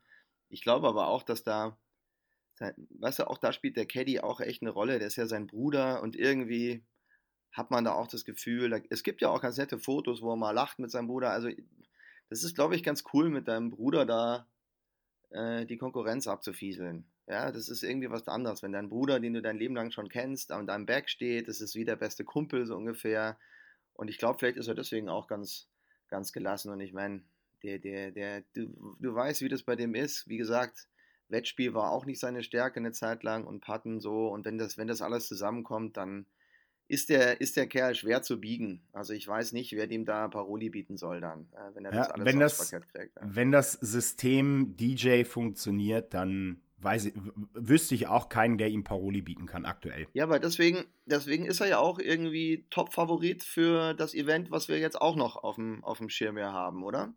Ich 0.50 0.62
glaube 0.62 0.88
aber 0.88 1.08
auch, 1.08 1.24
dass 1.24 1.44
da, 1.44 1.78
weißt 2.60 3.20
du, 3.20 3.28
auch 3.28 3.38
da 3.38 3.52
spielt 3.52 3.78
der 3.78 3.86
Caddy 3.86 4.20
auch 4.20 4.40
echt 4.40 4.62
eine 4.62 4.72
Rolle. 4.72 5.00
Der 5.00 5.08
ist 5.08 5.16
ja 5.16 5.26
sein 5.26 5.48
Bruder 5.48 6.02
und 6.02 6.16
irgendwie 6.16 6.86
hat 7.52 7.72
man 7.72 7.84
da 7.84 7.94
auch 7.94 8.08
das 8.08 8.26
Gefühl, 8.26 8.70
da, 8.70 8.80
es 8.90 9.04
gibt 9.04 9.22
ja 9.22 9.30
auch 9.30 9.42
ganz 9.42 9.58
nette 9.58 9.78
Fotos, 9.78 10.22
wo 10.22 10.32
er 10.32 10.38
mal 10.38 10.52
lacht 10.52 10.80
mit 10.80 10.92
seinem 10.92 11.08
Bruder. 11.08 11.32
Also 11.32 11.50
das 12.34 12.44
ist, 12.44 12.56
glaube 12.56 12.76
ich, 12.76 12.82
ganz 12.82 13.04
cool, 13.14 13.30
mit 13.30 13.48
deinem 13.48 13.70
Bruder 13.70 14.08
da 14.08 14.48
äh, 15.30 15.68
die 15.68 15.78
Konkurrenz 15.78 16.28
abzufieseln. 16.28 17.06
Ja, 17.28 17.52
das 17.52 17.70
ist 17.70 17.84
irgendwie 17.84 18.10
was 18.10 18.28
anderes. 18.28 18.64
Wenn 18.64 18.72
dein 18.72 18.90
Bruder, 18.90 19.20
den 19.20 19.36
du 19.36 19.42
dein 19.44 19.58
Leben 19.58 19.76
lang 19.76 19.92
schon 19.92 20.10
kennst, 20.10 20.52
an 20.52 20.66
deinem 20.66 20.88
Back 20.88 21.10
steht, 21.10 21.48
das 21.48 21.62
ist 21.62 21.76
wie 21.76 21.86
der 21.86 21.96
beste 21.96 22.24
Kumpel 22.24 22.66
so 22.66 22.76
ungefähr. 22.76 23.38
Und 23.94 24.08
ich 24.08 24.18
glaube, 24.18 24.40
vielleicht 24.40 24.58
ist 24.58 24.68
er 24.68 24.74
deswegen 24.74 25.10
auch 25.10 25.28
ganz, 25.28 25.68
ganz 26.08 26.34
gelassen. 26.34 26.72
Und 26.72 26.80
ich 26.80 26.92
meine, 26.92 27.22
der, 27.62 27.78
der, 27.78 28.12
der, 28.12 28.42
du, 28.56 28.98
du 29.00 29.14
weißt, 29.14 29.42
wie 29.42 29.50
das 29.50 29.62
bei 29.62 29.76
dem 29.76 29.94
ist. 29.94 30.28
Wie 30.28 30.38
gesagt, 30.38 30.88
Wettspiel 31.30 31.76
war 31.76 31.92
auch 31.92 32.06
nicht 32.08 32.20
seine 32.20 32.42
Stärke 32.42 32.80
eine 32.80 32.94
Zeit 32.94 33.22
lang 33.22 33.46
und 33.46 33.62
Patten 33.62 34.00
so. 34.00 34.28
Und 34.30 34.44
wenn 34.44 34.58
das, 34.58 34.76
wenn 34.80 34.88
das 34.88 35.04
alles 35.04 35.28
zusammenkommt, 35.28 35.98
dann 35.98 36.26
ist 36.94 37.10
der, 37.10 37.42
ist 37.42 37.58
der 37.58 37.66
Kerl 37.66 37.96
schwer 37.96 38.22
zu 38.22 38.40
biegen. 38.40 38.82
Also 38.94 39.14
ich 39.14 39.28
weiß 39.28 39.52
nicht, 39.54 39.74
wer 39.74 39.88
dem 39.88 40.06
da 40.06 40.28
Paroli 40.28 40.70
bieten 40.70 40.96
soll 40.96 41.22
dann, 41.22 41.48
äh, 41.54 41.74
wenn 41.74 41.86
er 41.86 41.92
das 41.92 42.12
alles 42.12 42.26
wenn 42.26 42.40
das, 42.40 42.72
kriegt. 42.72 43.16
Ja. 43.16 43.22
Wenn 43.24 43.52
das 43.52 43.74
System 43.74 44.78
DJ 44.78 45.24
funktioniert, 45.24 46.14
dann 46.14 46.62
weiß 46.78 47.06
ich, 47.06 47.14
wüsste 47.54 47.96
ich 47.96 48.08
auch 48.08 48.30
keinen, 48.30 48.60
der 48.60 48.70
ihm 48.70 48.84
Paroli 48.84 49.22
bieten 49.22 49.48
kann 49.48 49.66
aktuell. 49.66 50.08
Ja, 50.14 50.30
weil 50.30 50.40
deswegen, 50.40 50.86
deswegen 51.06 51.46
ist 51.46 51.62
er 51.62 51.68
ja 51.68 51.78
auch 51.80 51.98
irgendwie 51.98 52.68
Top-Favorit 52.70 53.44
für 53.44 53.96
das 53.96 54.14
Event, 54.14 54.52
was 54.52 54.68
wir 54.68 54.78
jetzt 54.78 55.02
auch 55.02 55.16
noch 55.16 55.38
auf 55.38 55.56
dem, 55.56 55.84
auf 55.84 55.98
dem 55.98 56.10
Schirm 56.10 56.38
hier 56.38 56.52
haben, 56.52 56.84
oder? 56.84 57.14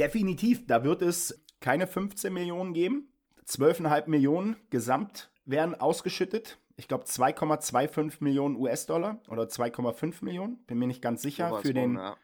Definitiv, 0.00 0.66
da 0.66 0.82
wird 0.82 1.02
es 1.02 1.44
keine 1.60 1.86
15 1.86 2.32
Millionen 2.32 2.72
geben. 2.72 3.12
12,5 3.46 4.08
Millionen 4.08 4.56
gesamt 4.70 5.30
werden 5.44 5.74
ausgeschüttet 5.74 6.58
ich 6.76 6.88
glaube, 6.88 7.04
2,25 7.04 8.16
Millionen 8.20 8.56
US-Dollar 8.56 9.20
oder 9.28 9.44
2,5 9.44 10.24
Millionen, 10.24 10.58
bin 10.66 10.78
mir 10.78 10.86
nicht 10.86 11.02
ganz 11.02 11.22
sicher, 11.22 11.60
für 11.60 11.74
den, 11.74 11.96
ja. 11.96 12.16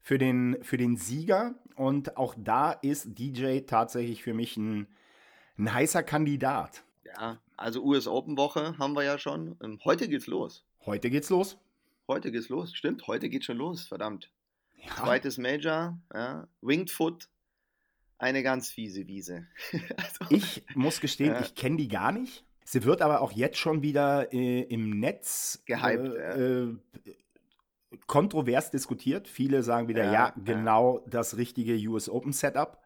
für, 0.00 0.18
den, 0.18 0.58
für 0.62 0.76
den 0.76 0.96
Sieger. 0.96 1.54
Und 1.74 2.16
auch 2.16 2.34
da 2.38 2.72
ist 2.72 3.18
DJ 3.18 3.60
tatsächlich 3.60 4.22
für 4.22 4.34
mich 4.34 4.56
ein, 4.56 4.86
ein 5.58 5.72
heißer 5.72 6.02
Kandidat. 6.02 6.84
Ja, 7.04 7.40
also 7.56 7.82
US 7.82 8.06
Open 8.06 8.36
Woche 8.36 8.76
haben 8.78 8.94
wir 8.94 9.04
ja 9.04 9.18
schon. 9.18 9.56
Ähm, 9.62 9.80
heute 9.84 10.08
geht's 10.08 10.26
los. 10.26 10.64
Heute 10.84 11.10
geht's 11.10 11.30
los. 11.30 11.58
heute 12.08 12.30
geht's 12.30 12.48
los. 12.48 12.74
Stimmt, 12.74 13.06
heute 13.06 13.28
geht 13.28 13.44
schon 13.44 13.56
los, 13.56 13.86
verdammt. 13.86 14.30
Ja. 14.76 14.94
Zweites 14.96 15.38
Major, 15.38 15.98
ja. 16.14 16.46
Winged 16.60 16.90
Foot, 16.90 17.28
eine 18.18 18.42
ganz 18.42 18.70
fiese 18.70 19.06
Wiese. 19.06 19.46
also, 19.96 20.34
ich 20.34 20.64
muss 20.74 21.00
gestehen, 21.00 21.32
ja. 21.32 21.40
ich 21.40 21.54
kenne 21.54 21.76
die 21.76 21.88
gar 21.88 22.12
nicht. 22.12 22.44
Sie 22.68 22.82
wird 22.82 23.00
aber 23.00 23.20
auch 23.20 23.30
jetzt 23.30 23.58
schon 23.58 23.82
wieder 23.82 24.32
äh, 24.32 24.62
im 24.62 24.98
Netz 24.98 25.62
gehypt. 25.66 26.16
Äh, 26.16 26.62
äh, 26.64 26.76
kontrovers 28.08 28.72
diskutiert. 28.72 29.28
Viele 29.28 29.62
sagen 29.62 29.86
wieder, 29.86 30.04
ja, 30.04 30.12
ja 30.12 30.34
genau 30.36 30.98
das 31.06 31.36
richtige 31.36 31.74
US 31.88 32.08
Open 32.08 32.32
Setup. 32.32 32.82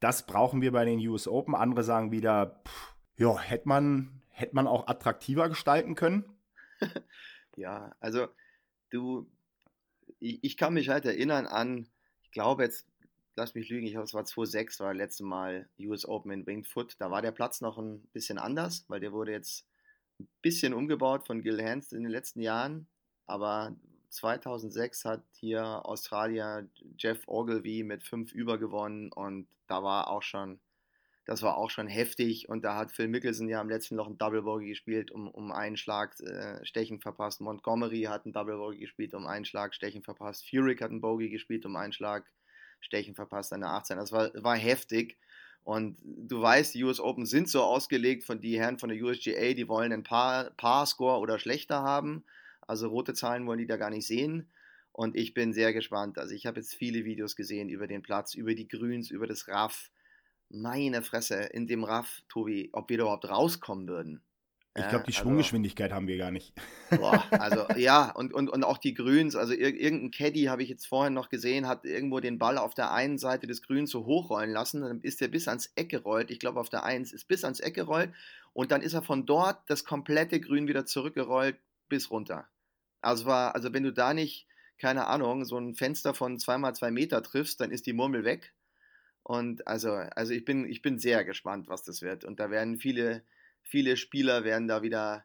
Das 0.00 0.24
brauchen 0.24 0.62
wir 0.62 0.72
bei 0.72 0.86
den 0.86 0.98
US 1.08 1.28
Open. 1.28 1.54
Andere 1.54 1.84
sagen 1.84 2.10
wieder, 2.10 2.62
pff, 2.66 2.94
ja, 3.16 3.38
hätte 3.38 3.68
man, 3.68 4.22
hätte 4.30 4.54
man 4.54 4.66
auch 4.66 4.86
attraktiver 4.86 5.50
gestalten 5.50 5.94
können. 5.94 6.24
ja, 7.56 7.94
also 8.00 8.28
du, 8.88 9.30
ich, 10.20 10.42
ich, 10.42 10.56
kann 10.56 10.72
mich 10.72 10.88
halt 10.88 11.04
erinnern 11.04 11.46
an, 11.46 11.86
ich 12.22 12.30
glaube 12.30 12.62
jetzt, 12.62 12.86
lass 13.38 13.54
mich 13.54 13.68
lügen, 13.68 13.86
ich 13.86 13.92
glaube 13.92 14.04
es 14.04 14.14
war 14.14 14.24
2006, 14.24 14.80
war 14.80 14.88
das 14.88 14.98
letzte 14.98 15.24
Mal 15.24 15.68
US 15.78 16.04
Open 16.06 16.32
in 16.32 16.46
Winged 16.46 16.66
Foot. 16.66 16.96
Da 16.98 17.10
war 17.10 17.22
der 17.22 17.32
Platz 17.32 17.60
noch 17.60 17.78
ein 17.78 18.02
bisschen 18.12 18.36
anders, 18.36 18.84
weil 18.88 19.00
der 19.00 19.12
wurde 19.12 19.32
jetzt 19.32 19.64
ein 20.20 20.28
bisschen 20.42 20.74
umgebaut 20.74 21.26
von 21.26 21.40
Gil 21.40 21.62
Hands 21.62 21.90
in 21.92 22.02
den 22.02 22.12
letzten 22.12 22.40
Jahren. 22.40 22.88
Aber 23.26 23.76
2006 24.10 25.04
hat 25.04 25.22
hier 25.32 25.86
Australier 25.86 26.68
Jeff 26.98 27.22
Ogilvy 27.26 27.84
mit 27.84 28.02
fünf 28.02 28.32
über 28.32 28.58
gewonnen 28.58 29.12
und 29.12 29.46
da 29.68 29.82
war 29.84 30.08
auch 30.08 30.22
schon, 30.22 30.58
das 31.24 31.42
war 31.42 31.58
auch 31.58 31.70
schon 31.70 31.86
heftig 31.86 32.48
und 32.48 32.64
da 32.64 32.74
hat 32.74 32.90
Phil 32.90 33.06
Mickelson 33.06 33.48
ja 33.48 33.60
am 33.60 33.68
letzten 33.68 33.96
Loch 33.96 34.08
ein 34.08 34.18
Double 34.18 34.42
Bogey 34.42 34.70
gespielt, 34.70 35.12
um, 35.12 35.28
um 35.28 35.52
einen 35.52 35.76
Schlag 35.76 36.18
äh, 36.20 36.64
Stechen 36.64 37.00
verpasst. 37.00 37.40
Montgomery 37.40 38.04
hat 38.04 38.26
ein 38.26 38.32
Double 38.32 38.56
Bogey 38.56 38.78
gespielt, 38.78 39.14
um 39.14 39.26
einen 39.26 39.44
Schlag 39.44 39.74
Stechen 39.74 40.02
verpasst. 40.02 40.48
Furyk 40.48 40.80
hat 40.80 40.90
ein 40.90 41.02
Bogey 41.02 41.28
gespielt, 41.28 41.66
um 41.66 41.76
einen 41.76 41.92
Schlag 41.92 42.26
Stechen 42.80 43.14
verpasst 43.14 43.52
an 43.52 43.60
der 43.60 43.70
18. 43.70 43.96
Das 43.96 44.12
war, 44.12 44.30
war 44.34 44.56
heftig. 44.56 45.18
Und 45.64 45.98
du 46.02 46.40
weißt, 46.40 46.74
die 46.74 46.84
US 46.84 47.00
Open 47.00 47.26
sind 47.26 47.48
so 47.48 47.62
ausgelegt 47.62 48.24
von 48.24 48.40
die 48.40 48.58
Herren 48.58 48.78
von 48.78 48.88
der 48.88 49.02
USGA, 49.02 49.52
die 49.52 49.68
wollen 49.68 49.92
ein 49.92 50.02
paar, 50.02 50.50
paar 50.52 50.86
Score 50.86 51.18
oder 51.18 51.38
schlechter 51.38 51.82
haben. 51.82 52.24
Also 52.62 52.88
rote 52.88 53.14
Zahlen 53.14 53.46
wollen 53.46 53.58
die 53.58 53.66
da 53.66 53.76
gar 53.76 53.90
nicht 53.90 54.06
sehen. 54.06 54.50
Und 54.92 55.14
ich 55.14 55.34
bin 55.34 55.52
sehr 55.52 55.72
gespannt. 55.72 56.18
Also 56.18 56.34
ich 56.34 56.46
habe 56.46 56.60
jetzt 56.60 56.74
viele 56.74 57.04
Videos 57.04 57.36
gesehen 57.36 57.68
über 57.68 57.86
den 57.86 58.02
Platz, 58.02 58.34
über 58.34 58.54
die 58.54 58.66
Grüns, 58.66 59.10
über 59.10 59.26
das 59.26 59.46
Raff. 59.48 59.90
Meine 60.48 61.02
Fresse, 61.02 61.36
in 61.36 61.66
dem 61.66 61.84
Raff, 61.84 62.22
Tobi, 62.28 62.70
ob 62.72 62.88
wir 62.88 62.98
da 62.98 63.04
überhaupt 63.04 63.28
rauskommen 63.28 63.86
würden. 63.86 64.22
Ich 64.76 64.88
glaube, 64.88 65.04
die 65.06 65.12
also 65.12 65.22
Schwunggeschwindigkeit 65.22 65.86
also, 65.90 65.96
haben 65.96 66.06
wir 66.06 66.18
gar 66.18 66.30
nicht. 66.30 66.52
Boah, 66.90 67.24
also 67.30 67.66
ja, 67.76 68.12
und, 68.12 68.32
und, 68.32 68.48
und 68.48 68.64
auch 68.64 68.78
die 68.78 68.94
Grüns, 68.94 69.34
also 69.34 69.52
ir 69.52 69.74
irgendein 69.74 70.10
Caddy 70.12 70.44
habe 70.44 70.62
ich 70.62 70.68
jetzt 70.68 70.86
vorhin 70.86 71.14
noch 71.14 71.30
gesehen, 71.30 71.66
hat 71.66 71.84
irgendwo 71.84 72.20
den 72.20 72.38
Ball 72.38 72.58
auf 72.58 72.74
der 72.74 72.92
einen 72.92 73.18
Seite 73.18 73.46
des 73.46 73.62
Grüns 73.62 73.90
so 73.90 74.06
hochrollen 74.06 74.50
lassen, 74.50 74.82
dann 74.82 75.00
ist 75.00 75.20
der 75.20 75.28
bis 75.28 75.48
ans 75.48 75.72
Eck 75.74 75.88
gerollt, 75.88 76.30
ich 76.30 76.38
glaube 76.38 76.60
auf 76.60 76.68
der 76.68 76.84
1 76.84 77.12
ist 77.12 77.26
bis 77.26 77.42
ans 77.44 77.60
Eck 77.60 77.74
gerollt 77.74 78.12
und 78.52 78.70
dann 78.70 78.82
ist 78.82 78.94
er 78.94 79.02
von 79.02 79.26
dort 79.26 79.58
das 79.68 79.84
komplette 79.84 80.40
Grün 80.40 80.68
wieder 80.68 80.86
zurückgerollt 80.86 81.56
bis 81.88 82.10
runter. 82.10 82.48
Also, 83.00 83.26
war, 83.26 83.54
also 83.54 83.72
wenn 83.72 83.84
du 83.84 83.92
da 83.92 84.14
nicht, 84.14 84.46
keine 84.78 85.06
Ahnung, 85.06 85.44
so 85.44 85.58
ein 85.58 85.74
Fenster 85.74 86.14
von 86.14 86.38
zweimal 86.38 86.74
zwei 86.74 86.90
Meter 86.90 87.22
triffst, 87.22 87.60
dann 87.60 87.70
ist 87.70 87.86
die 87.86 87.92
Murmel 87.92 88.24
weg. 88.24 88.52
Und 89.22 89.66
also, 89.66 89.92
also 89.92 90.32
ich 90.32 90.44
bin, 90.44 90.68
ich 90.68 90.82
bin 90.82 90.98
sehr 90.98 91.24
gespannt, 91.24 91.68
was 91.68 91.82
das 91.82 92.02
wird. 92.02 92.24
Und 92.24 92.40
da 92.40 92.50
werden 92.50 92.78
viele, 92.78 93.22
viele 93.62 93.96
Spieler 93.96 94.44
werden 94.44 94.68
da 94.68 94.82
wieder, 94.82 95.24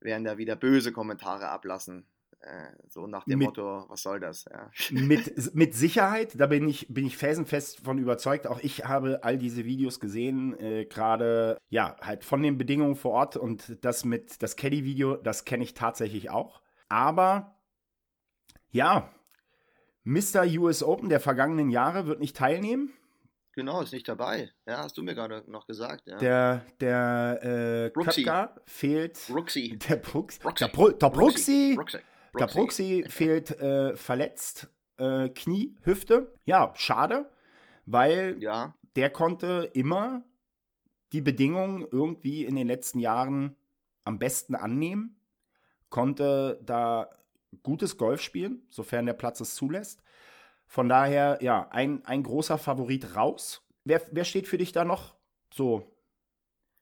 werden 0.00 0.24
da 0.24 0.38
wieder 0.38 0.56
böse 0.56 0.92
Kommentare 0.92 1.48
ablassen. 1.48 2.06
Äh, 2.40 2.72
so 2.88 3.06
nach 3.06 3.24
dem 3.24 3.38
mit, 3.38 3.48
Motto, 3.48 3.86
was 3.88 4.02
soll 4.02 4.20
das? 4.20 4.44
Ja. 4.50 4.70
Mit, 4.90 5.54
mit 5.54 5.74
Sicherheit, 5.74 6.38
da 6.38 6.46
bin 6.46 6.68
ich, 6.68 6.86
bin 6.92 7.06
ich 7.06 7.16
felsenfest 7.16 7.80
von 7.80 7.96
überzeugt. 7.96 8.46
Auch 8.46 8.60
ich 8.60 8.84
habe 8.84 9.20
all 9.22 9.38
diese 9.38 9.64
Videos 9.64 9.98
gesehen, 9.98 10.58
äh, 10.60 10.84
gerade 10.84 11.56
ja, 11.70 11.96
halt 12.02 12.22
von 12.22 12.42
den 12.42 12.58
Bedingungen 12.58 12.96
vor 12.96 13.12
Ort 13.12 13.36
und 13.36 13.82
das 13.82 14.04
mit 14.04 14.42
das 14.42 14.56
Caddy-Video, 14.56 15.16
das 15.16 15.46
kenne 15.46 15.64
ich 15.64 15.72
tatsächlich 15.72 16.28
auch. 16.28 16.60
Aber 16.88 17.58
ja, 18.70 19.10
Mr. 20.04 20.44
US 20.58 20.82
Open 20.82 21.08
der 21.08 21.20
vergangenen 21.20 21.70
Jahre 21.70 22.06
wird 22.06 22.20
nicht 22.20 22.36
teilnehmen. 22.36 22.92
Genau, 23.54 23.82
ist 23.82 23.92
nicht 23.92 24.08
dabei. 24.08 24.50
Ja, 24.66 24.78
hast 24.78 24.96
du 24.98 25.02
mir 25.02 25.14
gerade 25.14 25.44
noch 25.46 25.66
gesagt. 25.66 26.06
Ja. 26.06 26.18
Der, 26.18 26.66
der 26.80 27.40
äh, 27.42 27.90
Köpker 27.90 28.54
fehlt. 28.66 29.20
Bruxy. 29.28 29.78
Der, 29.88 29.96
Bruxy. 29.96 30.40
Der, 30.40 30.68
Bruxy. 30.68 31.74
Bruxy. 31.76 31.98
Der 32.38 32.46
Bruxy 32.46 33.04
fehlt 33.08 33.50
äh, 33.60 33.96
verletzt. 33.96 34.68
Äh, 34.96 35.28
Knie, 35.28 35.76
Hüfte. 35.82 36.32
Ja, 36.44 36.72
schade, 36.76 37.30
weil 37.86 38.36
ja. 38.40 38.74
der 38.96 39.10
konnte 39.10 39.70
immer 39.72 40.24
die 41.12 41.20
Bedingungen 41.20 41.86
irgendwie 41.90 42.44
in 42.44 42.56
den 42.56 42.66
letzten 42.66 42.98
Jahren 42.98 43.56
am 44.04 44.18
besten 44.18 44.54
annehmen 44.54 45.16
konnte 45.94 46.58
da 46.64 47.08
gutes 47.62 47.96
Golf 47.96 48.20
spielen, 48.20 48.66
sofern 48.68 49.06
der 49.06 49.12
Platz 49.12 49.40
es 49.40 49.54
zulässt. 49.54 50.02
Von 50.66 50.88
daher, 50.88 51.38
ja, 51.40 51.68
ein, 51.70 52.04
ein 52.04 52.22
großer 52.22 52.58
Favorit 52.58 53.14
raus. 53.16 53.62
Wer, 53.84 54.02
wer 54.10 54.24
steht 54.24 54.48
für 54.48 54.58
dich 54.58 54.72
da 54.72 54.84
noch 54.84 55.14
so 55.52 55.94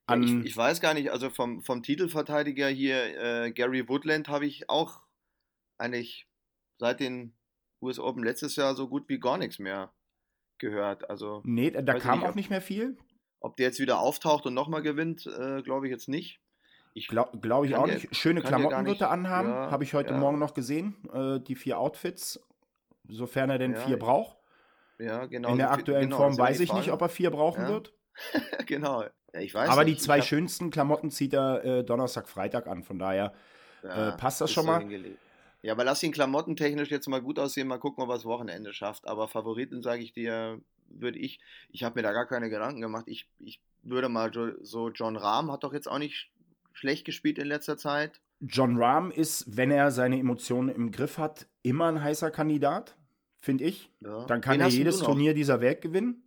an? 0.07 0.23
Ich, 0.23 0.51
ich, 0.51 0.57
weiß 0.57 0.81
gar 0.81 0.95
nicht, 0.95 1.11
also 1.11 1.31
vom, 1.31 1.63
vom 1.63 1.83
Titelverteidiger 1.83 2.69
hier, 2.69 3.45
äh, 3.45 3.53
Gary 3.53 3.89
Woodland, 3.89 4.29
habe 4.29 4.47
ich 4.47 4.71
auch 4.71 5.03
eigentlich 5.79 6.29
seit 6.79 7.01
den 7.01 7.35
US 7.83 7.99
Open 7.99 8.23
letztes 8.23 8.57
Jahr 8.57 8.75
so 8.75 8.89
gut 8.89 9.09
wie 9.09 9.19
gar 9.19 9.37
nichts 9.39 9.59
mehr 9.59 9.93
gehört. 10.59 11.11
Also, 11.11 11.43
nee, 11.45 11.71
da 11.71 11.99
kam 11.99 12.21
nicht, 12.21 12.29
auch 12.29 12.35
nicht 12.35 12.51
mehr 12.51 12.63
viel. 12.63 12.97
Ob 13.41 13.57
der 13.57 13.67
jetzt 13.67 13.81
wieder 13.81 13.99
auftaucht 13.99 14.47
und 14.47 14.55
nochmal 14.55 14.83
gewinnt, 14.83 15.27
äh, 15.27 15.63
glaube 15.63 15.87
ich 15.87 15.91
jetzt 15.91 16.09
nicht. 16.09 16.41
Ich 16.95 17.09
glaube 17.09 17.39
glaub 17.39 17.65
ich 17.65 17.75
auch 17.75 17.87
der, 17.87 17.97
nicht. 17.97 18.15
Schöne 18.15 18.43
Klamotten 18.43 18.87
wird 18.87 19.01
er 19.01 19.11
anhaben. 19.11 19.49
Ja, 19.49 19.71
Habe 19.71 19.85
ich 19.85 19.95
heute 19.95 20.13
ja. 20.13 20.19
Morgen 20.19 20.39
noch 20.39 20.55
gesehen. 20.55 20.95
Äh, 21.13 21.41
die 21.41 21.57
vier 21.57 21.79
Outfits, 21.79 22.41
sofern 23.09 23.51
er 23.51 23.59
denn 23.59 23.73
ja, 23.73 23.81
vier 23.81 23.99
braucht. 23.99 24.37
Ja, 24.99 25.27
genau. 25.27 25.51
In 25.51 25.59
der 25.59 25.71
aktuellen 25.71 26.11
genau, 26.11 26.19
Form 26.19 26.39
weiß 26.39 26.61
ich 26.61 26.73
nicht, 26.73 26.93
ob 26.93 27.01
er 27.01 27.09
vier 27.09 27.31
brauchen 27.31 27.67
wird. 27.67 27.93
genau. 28.67 29.05
ich 29.33 29.55
weiß 29.55 29.71
Aber 29.71 29.85
nicht. 29.85 29.99
die 29.99 30.03
zwei 30.03 30.19
hab... 30.19 30.27
schönsten 30.27 30.71
Klamotten 30.71 31.11
zieht 31.11 31.35
er 31.35 31.65
äh, 31.65 31.85
Donnerstag, 31.85 32.29
Freitag 32.29 32.67
an. 32.67 32.83
Von 32.83 32.99
daher 32.99 33.33
äh, 33.83 34.13
passt 34.13 34.41
das 34.41 34.53
schon 34.53 34.67
mal. 34.67 34.81
Hingelegt. 34.81 35.19
Ja, 35.63 35.73
aber 35.73 35.85
lass 35.85 36.03
ihn 36.03 36.13
klamottentechnisch 36.13 36.91
jetzt 36.91 37.09
mal 37.09 37.23
gut 37.23 37.39
aussehen. 37.39 37.69
Mal 37.69 37.79
gucken, 37.79 38.03
ob 38.03 38.11
er 38.11 38.15
das 38.15 38.25
Wochenende 38.25 38.73
schafft. 38.73 39.07
Aber 39.07 39.29
Favoriten, 39.29 39.81
sage 39.81 40.03
ich 40.03 40.13
dir, 40.13 40.61
würde 40.89 41.19
ich. 41.19 41.41
Ich 41.71 41.85
habe 41.85 41.99
mir 41.99 42.03
da 42.03 42.13
gar 42.13 42.27
keine 42.27 42.51
Gedanken 42.51 42.81
gemacht. 42.81 43.05
Ich, 43.07 43.29
ich 43.39 43.61
würde 43.83 44.09
mal 44.09 44.33
so, 44.63 44.91
John 44.91 45.17
Rahm 45.17 45.53
hat 45.53 45.63
doch 45.63 45.73
jetzt 45.73 45.89
auch 45.89 45.99
nicht 45.99 46.31
schlecht 46.73 47.05
gespielt 47.05 47.39
in 47.39 47.47
letzter 47.47 47.77
Zeit. 47.77 48.21
John 48.43 48.77
Rahm 48.77 49.13
ist, 49.13 49.57
wenn 49.57 49.71
er 49.71 49.91
seine 49.93 50.19
Emotionen 50.19 50.69
im 50.69 50.91
Griff 50.91 51.19
hat, 51.19 51.47
immer 51.63 51.87
ein 51.87 52.03
heißer 52.03 52.31
Kandidat, 52.31 52.97
finde 53.39 53.65
ich. 53.65 53.91
Ja. 54.01 54.25
Dann 54.27 54.41
kann 54.41 54.55
Wen 54.55 54.63
er 54.63 54.69
jedes 54.69 54.99
Turnier 54.99 55.33
dieser 55.33 55.61
Welt 55.61 55.81
gewinnen. 55.81 56.25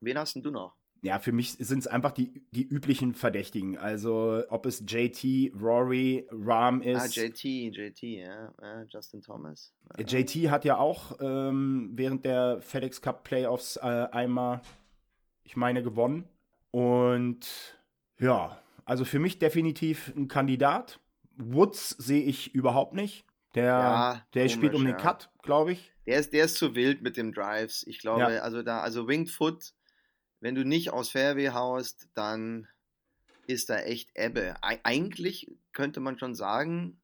Wen 0.00 0.18
hast 0.18 0.34
denn 0.34 0.42
du 0.42 0.50
noch? 0.50 0.76
Ja, 1.02 1.18
für 1.18 1.32
mich 1.32 1.52
sind 1.52 1.78
es 1.78 1.86
einfach 1.86 2.12
die, 2.12 2.44
die 2.50 2.66
üblichen 2.68 3.14
Verdächtigen. 3.14 3.78
Also, 3.78 4.42
ob 4.50 4.66
es 4.66 4.84
JT, 4.86 5.52
Rory, 5.58 6.26
Rahm 6.30 6.82
ist. 6.82 7.18
Ah, 7.18 7.22
JT, 7.22 7.42
JT, 7.74 8.02
ja. 8.02 8.52
ja 8.60 8.84
Justin 8.86 9.22
Thomas. 9.22 9.72
Ja. 9.98 10.04
JT 10.04 10.50
hat 10.50 10.66
ja 10.66 10.76
auch 10.76 11.16
ähm, 11.20 11.90
während 11.94 12.26
der 12.26 12.60
FedEx 12.60 13.00
Cup 13.00 13.24
Playoffs 13.24 13.76
äh, 13.76 13.80
einmal, 13.80 14.60
ich 15.42 15.56
meine, 15.56 15.82
gewonnen. 15.82 16.28
Und 16.70 17.46
ja, 18.18 18.60
also 18.84 19.06
für 19.06 19.18
mich 19.18 19.38
definitiv 19.38 20.12
ein 20.14 20.28
Kandidat. 20.28 21.00
Woods 21.40 21.90
sehe 21.90 22.22
ich 22.22 22.54
überhaupt 22.54 22.94
nicht. 22.94 23.24
Der, 23.54 23.64
ja, 23.64 24.26
der 24.34 24.42
komisch, 24.42 24.52
spielt 24.54 24.74
um 24.74 24.84
den 24.84 24.96
Cut, 24.96 25.30
glaube 25.42 25.72
ich. 25.72 25.92
Der 26.06 26.18
ist, 26.18 26.32
der 26.32 26.44
ist 26.44 26.56
zu 26.56 26.74
wild 26.74 27.02
mit 27.02 27.16
dem 27.16 27.32
Drives. 27.32 27.84
Ich 27.86 27.98
glaube, 27.98 28.34
ja. 28.34 28.40
also 28.42 28.62
da, 28.62 28.80
also 28.80 29.08
Winged 29.08 29.30
Foot, 29.30 29.74
wenn 30.40 30.54
du 30.54 30.64
nicht 30.64 30.90
aus 30.90 31.10
Fairway 31.10 31.48
haust, 31.48 32.08
dann 32.14 32.68
ist 33.46 33.70
da 33.70 33.78
echt 33.80 34.10
Ebbe. 34.14 34.54
Eigentlich 34.62 35.50
könnte 35.72 36.00
man 36.00 36.18
schon 36.18 36.34
sagen, 36.34 37.00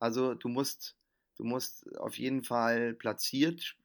also 0.00 0.34
du 0.34 0.48
musst, 0.48 0.96
du 1.36 1.44
musst 1.44 1.86
auf 1.98 2.18
jeden 2.18 2.44
Fall 2.44 2.94
platziert, 2.94 3.76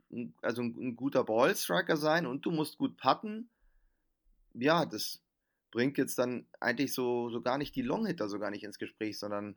also 0.42 0.62
ein, 0.62 0.76
ein 0.80 0.96
guter 0.96 1.24
Ballstriker 1.26 1.98
sein 1.98 2.26
und 2.26 2.46
du 2.46 2.52
musst 2.52 2.78
gut 2.78 2.98
putten. 2.98 3.50
Ja, 4.54 4.86
das 4.86 5.22
bringt 5.72 5.98
jetzt 5.98 6.18
dann 6.18 6.48
eigentlich 6.60 6.94
so, 6.94 7.30
so 7.30 7.42
gar 7.42 7.58
nicht 7.58 7.76
die 7.76 7.82
Longhitter 7.82 8.30
so 8.30 8.40
gar 8.40 8.50
nicht 8.50 8.64
ins 8.64 8.80
Gespräch, 8.80 9.20
sondern 9.20 9.56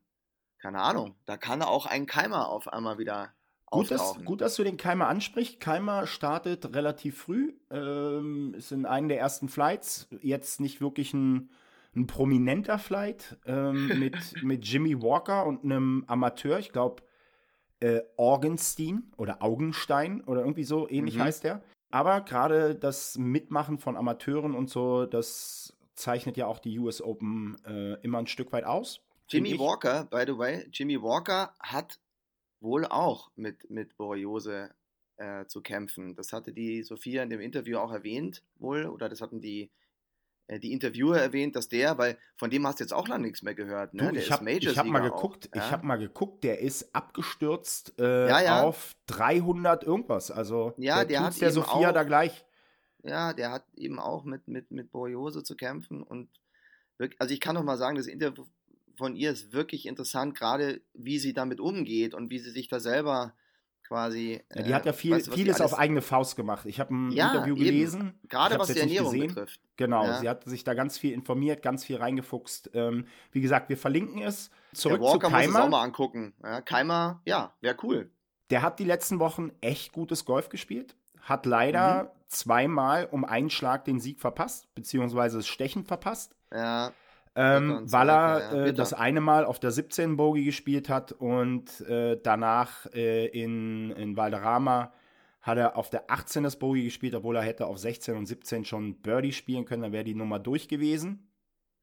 keine 0.63 0.81
Ahnung, 0.81 1.17
da 1.27 1.37
kann 1.37 1.61
auch 1.61 1.87
ein 1.87 2.07
Keimer 2.07 2.49
auf 2.49 2.69
einmal 2.69 2.97
wieder 2.97 3.33
Gut 3.73 3.91
dass, 3.91 4.23
gut, 4.27 4.43
dass 4.43 4.57
du 4.57 4.65
den 4.65 4.77
Keimer 4.77 5.09
ansprichst. 5.09 5.59
Keimer 5.59 6.07
startet 6.07 6.75
relativ 6.75 7.23
früh, 7.23 7.55
ähm, 7.71 8.53
ist 8.55 8.71
in 8.71 8.85
einem 8.85 9.09
der 9.09 9.19
ersten 9.19 9.49
Flights, 9.49 10.09
jetzt 10.21 10.61
nicht 10.61 10.83
wirklich 10.83 11.15
ein, 11.15 11.49
ein 11.97 12.07
prominenter 12.07 12.79
Flight 12.79 13.39
ähm, 13.47 13.89
mit, 13.99 14.43
mit 14.43 14.67
Jimmy 14.67 15.01
Walker 15.03 15.47
und 15.47 15.65
einem 15.65 16.05
Amateur, 16.07 16.59
ich 16.59 16.71
glaube 16.71 17.03
äh, 17.81 18.03
Augenstein 18.19 19.11
oder 19.17 19.43
Augenstein 19.43 20.21
oder 20.21 20.43
irgendwie 20.43 20.65
so 20.65 20.87
ähnlich 20.87 21.17
mhm. 21.17 21.23
heißt 21.23 21.45
der. 21.45 21.63
Aber 21.91 22.21
gerade 22.21 22.75
das 22.75 23.17
Mitmachen 23.17 23.79
von 23.79 23.97
Amateuren 23.97 24.55
und 24.55 24.69
so, 24.69 25.07
das 25.07 25.79
zeichnet 25.95 26.37
ja 26.37 26.47
auch 26.47 26.59
die 26.59 26.79
US 26.79 27.01
Open 27.01 27.57
äh, 27.67 27.95
immer 28.03 28.19
ein 28.19 28.27
Stück 28.27 28.53
weit 28.53 28.65
aus. 28.65 29.01
Jimmy 29.33 29.59
Walker, 29.59 30.05
by 30.11 30.25
the 30.27 30.37
way, 30.37 30.67
Jimmy 30.73 31.01
Walker 31.01 31.55
hat 31.61 31.99
wohl 32.61 32.85
auch 32.87 33.31
mit, 33.35 33.71
mit 33.71 33.97
Borreliose 33.97 34.75
äh, 35.17 35.47
zu 35.47 35.63
kämpfen. 35.63 36.15
Das 36.15 36.33
hatte 36.33 36.53
die 36.53 36.83
Sophia 36.83 37.23
in 37.23 37.31
dem 37.31 37.41
Interview 37.41 37.79
auch 37.79 37.93
erwähnt, 37.93 38.43
wohl, 38.57 38.87
oder 38.87 39.09
das 39.09 39.21
hatten 39.21 39.41
die, 39.41 39.71
äh, 40.47 40.59
die 40.59 40.73
Interviewer 40.73 41.19
erwähnt, 41.19 41.57
dass 41.57 41.69
der, 41.69 41.99
weil 41.99 42.19
von 42.37 42.51
dem 42.51 42.67
hast 42.67 42.81
du 42.81 42.85
jetzt 42.85 42.93
auch 42.93 43.09
lange 43.09 43.25
nichts 43.25 43.43
mehr 43.43 43.55
gehört. 43.55 43.95
Ne? 43.95 44.13
Du, 44.13 44.19
ich 44.19 44.31
habe 44.31 44.45
hab 44.51 44.87
mal 44.87 45.01
geguckt, 45.01 45.49
auch, 45.51 45.57
ja? 45.57 45.65
ich 45.65 45.73
habe 45.73 45.87
mal 45.87 45.97
geguckt, 45.97 46.45
der 46.45 46.61
ist 46.61 46.95
abgestürzt 46.95 47.95
äh, 47.99 48.29
ja, 48.29 48.43
ja. 48.43 48.63
auf 48.63 48.95
300 49.07 49.85
irgendwas. 49.85 50.31
Also 50.31 50.75
ja, 50.77 50.97
der, 50.97 51.05
der 51.07 51.23
hat 51.25 51.41
der 51.41 51.53
Sophia 51.53 51.91
auch, 51.91 51.95
da 51.95 52.05
gleich. 52.05 52.45
Ja, 53.05 53.33
der 53.33 53.51
hat 53.51 53.65
eben 53.75 53.99
auch 53.99 54.25
mit, 54.25 54.47
mit, 54.47 54.71
mit 54.71 54.93
Borreliose 54.93 55.43
zu 55.43 55.57
kämpfen 55.57 56.03
und 56.03 56.29
wirklich, 56.99 57.21
also 57.21 57.35
ich 57.35 57.41
kann 57.41 57.55
noch 57.55 57.65
mal 57.65 57.77
sagen, 57.77 57.97
das 57.97 58.07
Interview 58.07 58.45
von 58.97 59.17
ihr 59.17 59.31
ist 59.31 59.53
wirklich 59.53 59.87
interessant, 59.87 60.35
gerade 60.35 60.81
wie 60.95 61.19
sie 61.19 61.33
damit 61.33 61.61
umgeht 61.61 62.15
und 62.15 62.31
wie 62.31 62.39
sie 62.39 62.51
sich 62.51 62.69
da 62.69 62.81
selber 62.81 63.35
quasi. 63.93 64.41
Ja, 64.55 64.63
die 64.63 64.75
hat 64.75 64.87
ja 64.87 64.93
viel, 64.93 65.13
weißt, 65.13 65.35
vieles 65.35 65.61
auf 65.61 65.79
eigene 65.79 66.01
Faust 66.01 66.37
gemacht. 66.37 66.67
Ich 66.67 66.81
habe 66.81 66.95
ein 66.95 67.11
ja, 67.13 67.33
Interview 67.33 67.55
gelesen. 67.55 68.19
Gerade 68.29 68.59
was 68.59 68.69
die 68.69 68.81
Ernährung 68.81 69.19
betrifft. 69.19 69.61
Genau, 69.77 70.05
ja. 70.05 70.19
sie 70.19 70.29
hat 70.29 70.45
sich 70.45 70.65
da 70.65 70.75
ganz 70.75 70.99
viel 70.99 71.13
informiert, 71.13 71.63
ganz 71.63 71.85
viel 71.85 71.97
reingefuchst. 71.97 72.71
Ähm, 72.75 73.07
wie 73.33 73.41
gesagt, 73.41 73.69
wir 73.69 73.77
verlinken 73.77 74.23
es. 74.23 74.51
Zurück 74.73 75.01
Der 75.01 75.09
Walker 75.09 75.27
zu 75.27 75.33
Keimer. 75.33 75.47
muss 75.47 75.59
es 75.59 75.65
auch 75.65 75.69
mal 75.69 75.83
angucken. 75.83 76.35
Ja, 76.43 76.61
Keimer, 76.63 77.21
ja, 77.27 77.55
wäre 77.61 77.77
cool. 77.83 78.11
Der 78.51 78.63
hat 78.63 78.79
die 78.79 78.85
letzten 78.85 79.19
Wochen 79.19 79.51
echt 79.61 79.93
gutes 79.93 80.25
Golf 80.25 80.49
gespielt. 80.49 80.97
Hat 81.21 81.47
leider 81.47 82.05
mhm. 82.05 82.09
zweimal 82.29 83.09
um 83.11 83.25
einen 83.25 83.51
Schlag 83.51 83.85
den 83.85 84.01
Sieg 84.01 84.21
verpasst, 84.21 84.75
beziehungsweise 84.75 85.39
das 85.39 85.47
Stechen 85.47 85.85
verpasst. 85.85 86.35
Ja. 86.53 86.93
Ähm, 87.35 87.91
weil 87.91 88.11
er 88.11 88.41
ja, 88.41 88.65
äh, 88.67 88.73
das 88.75 88.93
eine 88.93 89.23
Mal 89.23 89.47
auf 89.47 89.59
der 89.59 89.71
17 89.71 90.17
Bogey 90.17 90.45
gespielt 90.45 90.91
hat 90.91 91.13
und 91.13 91.81
äh, 91.83 92.21
danach 92.23 92.87
äh, 92.93 93.27
in, 93.27 93.91
in 93.93 94.17
Valderrama 94.17 94.93
hat 95.41 95.57
er 95.57 95.77
auf 95.77 95.89
der 95.89 96.11
18 96.11 96.43
das 96.43 96.59
Bogey 96.59 96.85
gespielt, 96.85 97.15
obwohl 97.15 97.37
er 97.37 97.43
hätte 97.43 97.67
auf 97.67 97.79
16 97.79 98.17
und 98.17 98.27
17 98.27 98.65
schon 98.67 99.01
Birdie 99.01 99.33
spielen 99.33 99.65
können, 99.65 99.83
dann 99.83 99.93
wäre 99.93 100.05
die 100.05 100.15
Nummer 100.15 100.39
durch 100.39 100.69
gewesen. 100.69 101.31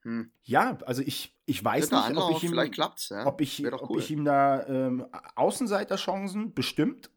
Hm. 0.03 0.31
Ja, 0.43 0.77
also 0.85 1.01
ich, 1.01 1.35
ich 1.45 1.63
weiß 1.63 1.91
nicht, 1.91 2.17
ob 2.17 2.37
ich, 2.37 2.43
ihm, 2.43 2.53
ja? 2.53 3.25
ob, 3.25 3.41
ich, 3.41 3.73
ob 3.73 3.97
ich 3.97 4.11
ihm 4.11 4.23
da 4.23 4.65
ähm, 4.67 5.05
Außenseiterchancen 5.35 6.53
bestimmt. 6.53 7.09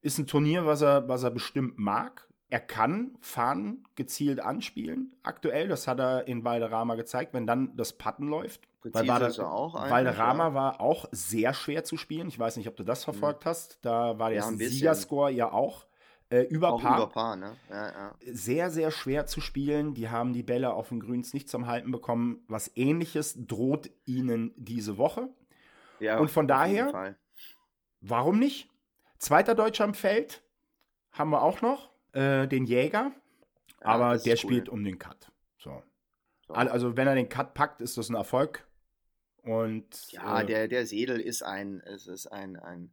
Ist 0.00 0.18
ein 0.18 0.26
Turnier, 0.26 0.66
was 0.66 0.82
er, 0.82 1.08
was 1.08 1.22
er 1.22 1.30
bestimmt 1.30 1.78
mag 1.78 2.28
er 2.52 2.60
kann 2.60 3.16
Fahnen 3.22 3.82
gezielt 3.94 4.38
anspielen, 4.38 5.16
aktuell. 5.22 5.68
Das 5.68 5.88
hat 5.88 5.98
er 5.98 6.28
in 6.28 6.44
Valderrama 6.44 6.96
gezeigt, 6.96 7.32
wenn 7.32 7.46
dann 7.46 7.74
das 7.78 7.94
Putten 7.94 8.28
läuft. 8.28 8.68
Weil 8.82 9.08
Valder 9.08 9.50
auch 9.50 9.72
Valderrama 9.72 10.48
ja. 10.48 10.54
war 10.54 10.80
auch 10.82 11.06
sehr 11.12 11.54
schwer 11.54 11.82
zu 11.82 11.96
spielen. 11.96 12.28
Ich 12.28 12.38
weiß 12.38 12.58
nicht, 12.58 12.68
ob 12.68 12.76
du 12.76 12.84
das 12.84 13.04
verfolgt 13.04 13.46
mhm. 13.46 13.48
hast. 13.48 13.78
Da 13.80 14.18
war 14.18 14.28
der 14.28 14.40
ja, 14.40 14.52
Siegerscore 14.52 15.30
ja 15.30 15.50
auch 15.50 15.86
äh, 16.28 16.42
über 16.42 16.74
auch 16.74 16.82
Paar. 16.82 16.98
Über 16.98 17.06
Paar 17.06 17.36
ne? 17.36 17.56
ja, 17.70 17.86
ja. 17.86 18.14
Sehr, 18.26 18.70
sehr 18.70 18.90
schwer 18.90 19.24
zu 19.24 19.40
spielen. 19.40 19.94
Die 19.94 20.10
haben 20.10 20.34
die 20.34 20.42
Bälle 20.42 20.74
auf 20.74 20.90
den 20.90 21.00
Grüns 21.00 21.32
nicht 21.32 21.48
zum 21.48 21.66
Halten 21.66 21.90
bekommen. 21.90 22.44
Was 22.48 22.70
ähnliches 22.76 23.34
droht 23.46 23.88
ihnen 24.04 24.52
diese 24.56 24.98
Woche. 24.98 25.30
Ja, 26.00 26.18
Und 26.18 26.30
von 26.30 26.46
daher, 26.46 27.16
warum 28.02 28.38
nicht? 28.38 28.68
Zweiter 29.16 29.54
Deutscher 29.54 29.86
im 29.86 29.94
Feld 29.94 30.42
haben 31.12 31.30
wir 31.30 31.40
auch 31.40 31.62
noch 31.62 31.91
äh, 32.12 32.46
den 32.46 32.64
Jäger, 32.64 33.12
ja, 33.80 33.86
aber 33.86 34.18
der 34.18 34.34
cool. 34.34 34.38
spielt 34.38 34.68
um 34.68 34.84
den 34.84 34.98
Cut. 34.98 35.30
So. 35.58 35.82
so. 36.46 36.54
Also 36.54 36.96
wenn 36.96 37.08
er 37.08 37.14
den 37.14 37.28
Cut 37.28 37.54
packt, 37.54 37.80
ist 37.80 37.96
das 37.96 38.08
ein 38.08 38.16
Erfolg. 38.16 38.66
Und 39.42 40.12
ja, 40.12 40.40
äh, 40.40 40.46
der, 40.46 40.68
der 40.68 40.86
Sedel 40.86 41.20
ist 41.20 41.42
ein, 41.42 41.80
es 41.80 42.06
ist 42.06 42.26
ein, 42.28 42.56
ein 42.56 42.92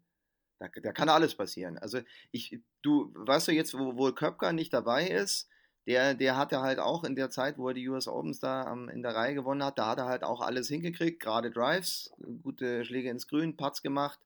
da, 0.59 0.67
da 0.67 0.91
kann 0.91 1.09
alles 1.09 1.35
passieren. 1.35 1.77
Also 1.77 1.99
ich, 2.31 2.59
du, 2.81 3.13
weißt 3.15 3.47
du 3.47 3.51
jetzt, 3.53 3.73
wo, 3.73 3.97
wo 3.97 4.11
Köpker 4.11 4.51
nicht 4.51 4.73
dabei 4.73 5.07
ist, 5.07 5.47
der, 5.87 6.13
der 6.13 6.37
hat 6.37 6.51
ja 6.51 6.61
halt 6.61 6.79
auch 6.79 7.03
in 7.03 7.15
der 7.15 7.29
Zeit, 7.29 7.57
wo 7.57 7.69
er 7.69 7.73
die 7.73 7.87
US 7.87 8.07
Opens 8.07 8.39
da 8.39 8.71
um, 8.71 8.89
in 8.89 9.01
der 9.01 9.15
Reihe 9.15 9.33
gewonnen 9.33 9.63
hat, 9.63 9.79
da 9.79 9.87
hat 9.87 9.97
er 9.97 10.05
halt 10.05 10.23
auch 10.23 10.41
alles 10.41 10.67
hingekriegt, 10.67 11.19
gerade 11.19 11.49
Drives, 11.49 12.11
gute 12.43 12.85
Schläge 12.85 13.09
ins 13.09 13.27
Grün, 13.27 13.57
Putts 13.57 13.81
gemacht. 13.81 14.19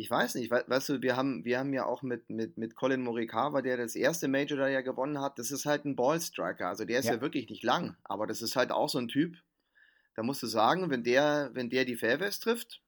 Ich 0.00 0.10
weiß 0.10 0.36
nicht, 0.36 0.50
weißt 0.50 0.88
du, 0.88 1.02
wir 1.02 1.14
haben, 1.14 1.44
wir 1.44 1.58
haben 1.58 1.74
ja 1.74 1.84
auch 1.84 2.00
mit, 2.00 2.30
mit, 2.30 2.56
mit 2.56 2.74
Colin 2.74 3.02
Morikawa, 3.02 3.60
der 3.60 3.76
das 3.76 3.94
erste 3.94 4.28
Major 4.28 4.56
da 4.56 4.66
ja 4.66 4.80
gewonnen 4.80 5.20
hat, 5.20 5.38
das 5.38 5.50
ist 5.50 5.66
halt 5.66 5.84
ein 5.84 5.94
Ballstriker. 5.94 6.68
Also 6.68 6.86
der 6.86 7.00
ist 7.00 7.04
ja. 7.04 7.16
ja. 7.16 7.20
wirklich 7.20 7.50
nicht 7.50 7.62
lang, 7.62 7.96
aber 8.04 8.26
das 8.26 8.40
ist 8.40 8.56
halt 8.56 8.72
auch 8.72 8.88
so 8.88 8.98
ein 8.98 9.08
Typ, 9.08 9.36
da 10.14 10.22
musst 10.22 10.42
du 10.42 10.46
sagen, 10.46 10.88
wenn 10.88 11.04
der, 11.04 11.50
wenn 11.52 11.68
der 11.68 11.84
die 11.84 11.96
Fairways 11.96 12.40
trifft, 12.40 12.80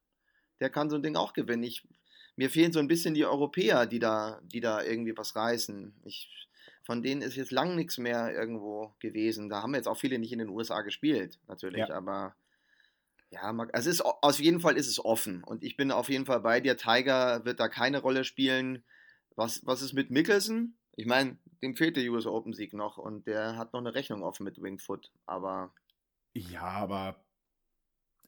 der 0.59 0.71
kann 0.71 0.89
so 0.89 0.95
ein 0.95 1.03
Ding 1.03 1.15
auch 1.15 1.33
gewinnen. 1.33 1.61
Ich, 1.61 1.87
mir 2.35 2.49
fehlen 2.49 2.73
so 2.73 2.79
ein 2.79 2.87
bisschen 2.87 3.13
die 3.13 3.25
Europäer, 3.25 3.85
die 3.85 3.99
da, 3.99 4.41
die 4.43 4.59
da 4.59 4.81
irgendwie 4.81 5.15
was 5.15 5.35
reißen. 5.35 5.93
Ich, 6.05 6.47
von 6.83 7.03
denen 7.03 7.21
ist 7.21 7.35
jetzt 7.35 7.51
lang 7.51 7.75
nichts 7.75 7.99
mehr 7.99 8.33
irgendwo 8.33 8.95
gewesen. 8.99 9.49
Da 9.49 9.61
haben 9.61 9.75
jetzt 9.75 9.87
auch 9.87 9.97
viele 9.97 10.17
nicht 10.17 10.33
in 10.33 10.39
den 10.39 10.49
USA 10.49 10.81
gespielt, 10.81 11.37
natürlich, 11.47 11.87
ja. 11.87 11.95
aber 11.95 12.35
ja, 13.33 13.41
also 13.41 13.89
es 13.89 13.95
ist, 13.95 14.01
auf 14.01 14.39
jeden 14.39 14.59
Fall 14.59 14.77
ist 14.77 14.87
es 14.87 15.03
offen. 15.03 15.43
Und 15.43 15.63
ich 15.63 15.75
bin 15.75 15.91
auf 15.91 16.09
jeden 16.09 16.25
Fall 16.25 16.39
bei 16.41 16.59
dir. 16.59 16.77
Tiger 16.77 17.43
wird 17.45 17.59
da 17.59 17.67
keine 17.67 17.99
Rolle 17.99 18.23
spielen. 18.23 18.83
Was, 19.35 19.65
was 19.65 19.81
ist 19.81 19.93
mit 19.93 20.11
Mickelson? 20.11 20.75
Ich 20.95 21.07
meine, 21.07 21.37
dem 21.63 21.75
fehlt 21.75 21.97
der 21.97 22.07
US 22.11 22.27
Open 22.27 22.53
Sieg 22.53 22.73
noch 22.73 22.97
und 22.97 23.25
der 23.25 23.57
hat 23.57 23.73
noch 23.73 23.79
eine 23.79 23.95
Rechnung 23.95 24.21
offen 24.21 24.43
mit 24.43 24.61
Wingfoot. 24.61 25.11
Aber. 25.25 25.73
Ja, 26.35 26.61
aber 26.61 27.25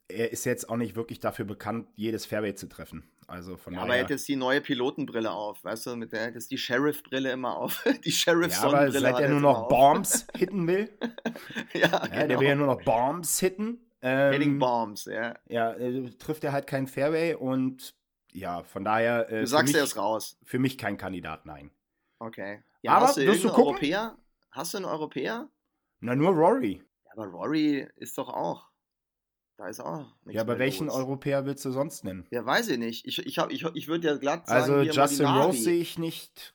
er 0.08 0.32
ist 0.32 0.44
jetzt 0.44 0.68
auch 0.68 0.76
nicht 0.76 0.96
wirklich 0.96 1.20
dafür 1.20 1.44
bekannt, 1.44 1.88
jedes 1.94 2.26
Fairway 2.26 2.54
zu 2.56 2.68
treffen. 2.68 3.08
Also 3.28 3.56
von 3.56 3.74
ja, 3.74 3.82
aber 3.82 3.96
er 3.96 4.04
hat 4.04 4.10
jetzt 4.10 4.26
die 4.28 4.36
neue 4.36 4.60
Pilotenbrille 4.60 5.32
auf, 5.32 5.62
weißt 5.64 5.86
du, 5.86 5.96
mit 5.96 6.12
der 6.12 6.34
ist 6.34 6.50
die 6.50 6.58
Sheriff-Brille 6.58 7.30
immer 7.32 7.56
auf. 7.56 7.84
die 8.04 8.12
sheriff 8.12 8.52
ja, 8.52 8.62
aber 8.62 8.90
seit 8.92 9.18
er 9.18 9.28
nur 9.28 9.40
noch 9.40 9.68
Bombs 9.68 10.28
hitten 10.36 10.66
will. 10.68 10.90
ja, 11.72 11.80
ja 11.80 11.98
genau. 11.98 12.26
der 12.28 12.40
will 12.40 12.48
ja 12.48 12.54
nur 12.54 12.66
noch 12.68 12.82
Bombs 12.82 13.40
hitten. 13.40 13.85
Ähm, 14.02 14.32
Hitting 14.32 14.58
Bombs, 14.58 15.06
ja. 15.06 15.34
Ja, 15.48 15.72
äh, 15.72 16.10
trifft 16.18 16.44
er 16.44 16.52
halt 16.52 16.66
kein 16.66 16.86
Fairway 16.86 17.34
und 17.34 17.94
ja, 18.32 18.62
von 18.62 18.84
daher. 18.84 19.30
Äh, 19.30 19.40
du 19.40 19.46
sagst 19.46 19.74
er 19.74 19.84
ist 19.84 19.96
raus. 19.96 20.38
Für 20.44 20.58
mich 20.58 20.76
kein 20.76 20.98
Kandidat, 20.98 21.46
nein. 21.46 21.70
Okay. 22.18 22.62
Ja, 22.82 22.92
aber 22.92 23.06
hast 23.06 23.16
du 23.16 23.26
wirst 23.26 23.44
du 23.44 23.48
gucken? 23.48 23.74
Europäer? 23.74 24.18
Hast 24.50 24.74
du 24.74 24.78
einen 24.78 24.86
Europäer? 24.86 25.48
Na, 26.00 26.14
nur 26.14 26.30
Rory. 26.30 26.82
Ja, 27.04 27.10
aber 27.12 27.26
Rory 27.26 27.88
ist 27.96 28.16
doch 28.18 28.28
auch. 28.28 28.68
Da 29.56 29.68
ist 29.68 29.80
auch 29.80 30.14
Ja, 30.26 30.42
aber 30.42 30.58
welchen 30.58 30.86
los. 30.86 30.96
Europäer 30.96 31.46
willst 31.46 31.64
du 31.64 31.70
sonst 31.70 32.04
nennen? 32.04 32.26
Ja, 32.30 32.44
weiß 32.44 32.68
ich 32.68 32.78
nicht. 32.78 33.06
Ich, 33.06 33.18
ich, 33.18 33.38
ich, 33.38 33.64
ich 33.64 33.88
würde 33.88 34.06
ja 34.06 34.16
glatt 34.16 34.46
sagen. 34.46 34.60
Also 34.60 34.80
Justin 34.82 35.24
Molinari. 35.26 35.46
Rose 35.46 35.62
sehe 35.62 35.80
ich 35.80 35.98
nicht. 35.98 36.54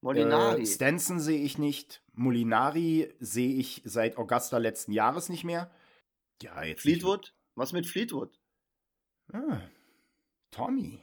Molinari. 0.00 0.62
Äh, 0.62 0.66
Stenson 0.66 1.20
sehe 1.20 1.40
ich 1.40 1.58
nicht. 1.58 2.02
Molinari 2.14 3.14
sehe 3.20 3.54
ich 3.54 3.82
seit 3.84 4.18
Augusta 4.18 4.58
letzten 4.58 4.92
Jahres 4.92 5.28
nicht 5.28 5.44
mehr. 5.44 5.70
Ja, 6.42 6.62
jetzt. 6.62 6.82
Fleetwood? 6.82 7.34
Was 7.54 7.72
mit 7.72 7.86
Fleetwood? 7.86 8.38
Ah, 9.32 9.60
Tommy. 10.50 11.02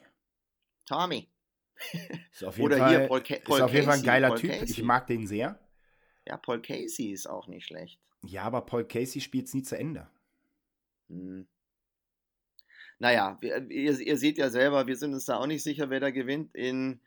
Tommy. 0.86 1.28
Ist 2.32 2.44
auf 2.44 2.56
jeden, 2.56 2.66
Oder 2.66 2.78
Fall, 2.78 2.98
hier 2.98 3.08
Paul, 3.08 3.22
Ca 3.22 3.34
Paul 3.42 3.58
ist 3.58 3.62
auf 3.62 3.72
jeden 3.72 3.86
Fall 3.86 3.98
ein 3.98 4.04
geiler 4.04 4.28
Paul 4.28 4.38
Typ. 4.38 4.50
Casey. 4.50 4.70
Ich 4.70 4.82
mag 4.82 5.06
den 5.06 5.26
sehr. 5.26 5.58
Ja, 6.26 6.36
Paul 6.36 6.62
Casey 6.62 7.10
ist 7.10 7.26
auch 7.26 7.48
nicht 7.48 7.66
schlecht. 7.66 8.00
Ja, 8.22 8.44
aber 8.44 8.62
Paul 8.62 8.86
Casey 8.86 9.20
spielt 9.20 9.46
es 9.46 9.54
nie 9.54 9.62
zu 9.62 9.76
Ende. 9.76 10.08
Hm. 11.08 11.46
Naja, 12.98 13.36
wir, 13.40 13.70
ihr, 13.70 13.98
ihr, 13.98 14.16
seht 14.16 14.38
ja 14.38 14.48
selber, 14.48 14.86
wir 14.86 14.96
sind 14.96 15.12
uns 15.14 15.26
da 15.26 15.38
auch 15.38 15.46
nicht 15.46 15.62
sicher, 15.62 15.90
wer 15.90 16.00
da 16.00 16.10
gewinnt. 16.10 16.54
In 16.54 17.00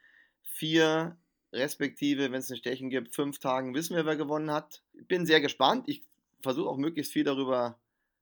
vier, 0.43 1.17
respektive, 1.53 2.31
wenn 2.31 2.39
es 2.39 2.51
ein 2.51 2.57
Stechen 2.57 2.89
gibt, 2.89 3.15
fünf 3.15 3.39
Tagen 3.39 3.73
wissen 3.73 3.95
wir, 3.95 4.05
wer 4.05 4.17
gewonnen 4.17 4.51
hat. 4.51 4.83
Ich 4.93 5.07
bin 5.07 5.25
sehr 5.25 5.41
gespannt. 5.41 5.85
Ich 5.87 6.03
versuche 6.41 6.69
auch 6.69 6.77
möglichst 6.77 7.13
viel 7.13 7.23
darüber 7.23 7.79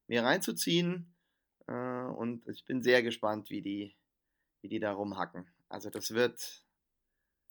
mir 0.08 0.24
reinzuziehen. 0.24 1.14
Äh, 1.68 1.74
und 1.74 2.48
ich 2.48 2.66
bin 2.66 2.82
sehr 2.82 3.04
gespannt, 3.04 3.50
wie 3.50 3.62
die, 3.62 3.96
wie 4.62 4.70
die 4.70 4.80
da 4.80 4.92
rumhacken. 4.92 5.48
Also 5.70 5.90
das 5.90 6.12
wird, 6.12 6.64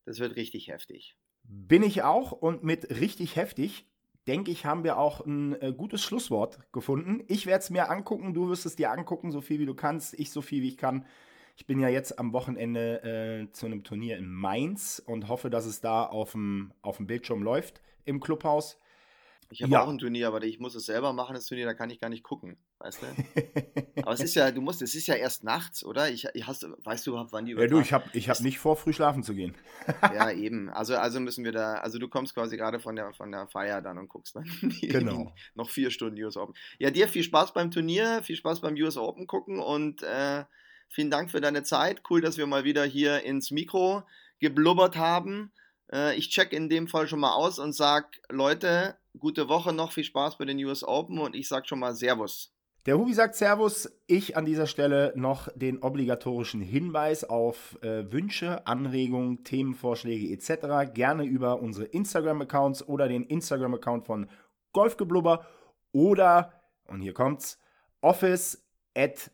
das 0.05 0.19
wird 0.19 0.37
richtig 0.37 0.69
heftig. 0.69 1.17
Bin 1.43 1.83
ich 1.83 2.03
auch 2.03 2.33
und 2.33 2.65
mit 2.65 2.89
richtig 2.91 3.37
heftig 3.37 3.87
denke 4.27 4.51
ich, 4.51 4.65
haben 4.65 4.85
wir 4.85 4.99
auch 4.99 5.25
ein 5.25 5.61
äh, 5.61 5.73
gutes 5.77 6.03
Schlusswort 6.03 6.61
gefunden. 6.73 7.23
Ich 7.29 7.47
werde 7.47 7.63
es 7.63 7.71
mir 7.71 7.91
angucken, 7.91 8.35
du 8.35 8.49
wirst 8.49 8.67
es 8.67 8.77
dir 8.77 8.91
angucken, 8.91 9.33
so 9.33 9.41
viel 9.41 9.59
wie 9.59 9.67
du 9.67 9.75
kannst, 9.75 10.15
ich 10.15 10.31
so 10.31 10.43
viel 10.43 10.63
wie 10.63 10.69
ich 10.69 10.79
kann. 10.79 11.05
Ich 11.57 11.67
bin 11.67 11.79
ja 11.79 11.89
jetzt 11.89 12.19
am 12.19 12.33
Wochenende 12.33 13.03
äh, 13.03 13.53
zu 13.53 13.67
einem 13.67 13.85
Turnier 13.85 14.17
in 14.17 14.29
Mainz 14.29 15.03
und 15.05 15.29
hoffe, 15.29 15.51
dass 15.51 15.67
es 15.67 15.81
da 15.81 16.05
auf 16.05 16.33
dem, 16.33 16.73
Bildschirm 17.01 17.43
läuft 17.43 17.81
im 18.05 18.21
Clubhaus. 18.21 18.79
Ich 19.51 19.63
habe 19.63 19.73
ja. 19.73 19.83
auch 19.83 19.89
ein 19.89 19.99
Turnier, 19.99 20.29
aber 20.29 20.43
ich 20.43 20.59
muss 20.59 20.75
es 20.75 20.87
selber 20.87 21.13
machen, 21.13 21.35
das 21.35 21.47
Turnier, 21.47 21.67
da 21.67 21.75
kann 21.75 21.91
ich 21.91 22.01
gar 22.01 22.09
nicht 22.09 22.23
gucken, 22.23 22.57
weißt 22.79 23.03
du? 23.03 23.07
aber 24.03 24.13
es 24.13 24.21
ist 24.21 24.35
ja, 24.35 24.51
du 24.51 24.61
musst, 24.61 24.83
es 24.83 24.95
ist 24.95 25.07
ja 25.07 25.15
erst 25.15 25.45
nachts, 25.45 25.85
oder? 25.85 26.11
Ich, 26.11 26.27
ich 26.35 26.47
hast, 26.47 26.67
weißt 26.85 27.07
du, 27.07 27.15
wann 27.31 27.45
die 27.45 27.53
Ja, 27.53 27.67
du, 27.67 27.81
ich 27.81 27.93
habe 27.93 28.05
ich 28.13 28.29
hab 28.29 28.41
nicht 28.41 28.59
vor, 28.59 28.77
früh 28.77 28.93
schlafen 28.93 29.23
zu 29.23 29.35
gehen. 29.35 29.55
ja, 30.03 30.31
eben. 30.33 30.71
Also, 30.71 30.97
also 30.97 31.21
müssen 31.21 31.45
wir 31.45 31.53
da, 31.53 31.75
also 31.75 31.99
du 31.99 32.09
kommst 32.09 32.35
quasi 32.35 32.57
gerade 32.57 32.81
von 32.81 32.97
der, 32.97 33.13
von 33.13 33.31
der 33.31 33.47
Feier 33.49 33.83
dann 33.83 33.99
und 33.99 34.09
guckst 34.09 34.37
dann 34.37 34.45
genau. 34.81 35.33
noch 35.55 35.71
vier 35.71 35.91
Stunden 35.91 36.23
US 36.23 36.37
Open. 36.37 36.55
Ja, 36.79 36.91
dir 36.91 37.09
viel 37.09 37.23
Spaß 37.23 37.53
beim 37.53 37.71
Turnier, 37.71 38.23
viel 38.23 38.37
Spaß 38.37 38.61
beim 38.61 38.75
US 38.75 38.97
Open 38.97 39.27
gucken 39.27 39.61
und 39.61 40.03
äh, 40.03 40.45
vielen 40.89 41.11
Dank 41.11 41.31
für 41.31 41.41
deine 41.41 41.63
Zeit. 41.63 42.03
Cool, 42.09 42.21
dass 42.21 42.39
wir 42.39 42.47
mal 42.47 42.65
wieder 42.65 42.85
hier 42.85 43.23
ins 43.23 43.51
Mikro 43.51 44.03
geblubbert 44.41 44.97
haben. 44.97 45.53
Äh, 45.93 46.17
ich 46.17 46.31
check 46.31 46.53
in 46.53 46.69
dem 46.69 46.89
Fall 46.89 47.09
schon 47.09 47.21
mal 47.21 47.35
aus 47.35 47.59
und 47.59 47.73
sag, 47.73 48.21
Leute, 48.29 48.97
gute 49.19 49.49
Woche 49.49 49.73
noch, 49.73 49.93
viel 49.93 50.05
Spaß 50.05 50.39
bei 50.39 50.45
den 50.45 50.63
US 50.65 50.85
Open 50.85 51.19
und 51.19 51.35
ich 51.35 51.49
sag 51.49 51.69
schon 51.69 51.79
mal 51.79 51.95
Servus. 51.95 52.55
Der 52.87 52.99
Hubi 52.99 53.15
sagt 53.15 53.35
Servus. 53.35 53.91
Ich 54.07 54.37
an 54.37 54.45
dieser 54.45 54.67
Stelle 54.67 55.15
noch 55.17 55.49
den 55.55 55.83
obligatorischen 55.83 56.61
Hinweis 56.61 57.25
auf 57.25 57.83
äh, 57.83 58.13
Wünsche, 58.13 58.67
Anregungen, 58.67 59.43
Themenvorschläge 59.43 60.31
etc. 60.35 60.93
Gerne 60.93 61.25
über 61.25 61.61
unsere 61.61 61.87
Instagram-Accounts 61.87 62.87
oder 62.87 63.09
den 63.09 63.25
Instagram-Account 63.25 64.05
von 64.05 64.29
Golfgeblubber 64.73 65.47
oder, 65.93 66.53
und 66.87 67.01
hier 67.01 67.15
kommt's, 67.15 67.59
office 68.03 68.63
at 68.95 69.31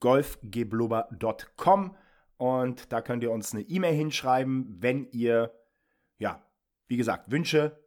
golfgeblubber.com 0.00 1.96
und 2.38 2.92
da 2.92 3.02
könnt 3.02 3.22
ihr 3.22 3.30
uns 3.30 3.52
eine 3.52 3.62
E-Mail 3.62 3.94
hinschreiben, 3.94 4.76
wenn 4.78 5.10
ihr, 5.10 5.52
ja, 6.18 6.42
wie 6.86 6.96
gesagt, 6.96 7.30
Wünsche, 7.30 7.85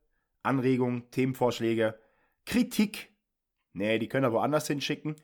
Anregungen, 0.50 1.10
Themenvorschläge, 1.12 1.98
Kritik, 2.46 3.12
nee, 3.74 4.00
die 4.00 4.10
könnt 4.10 4.26
ihr 4.26 4.34
woanders 4.34 4.68
hinschicken, 4.68 5.16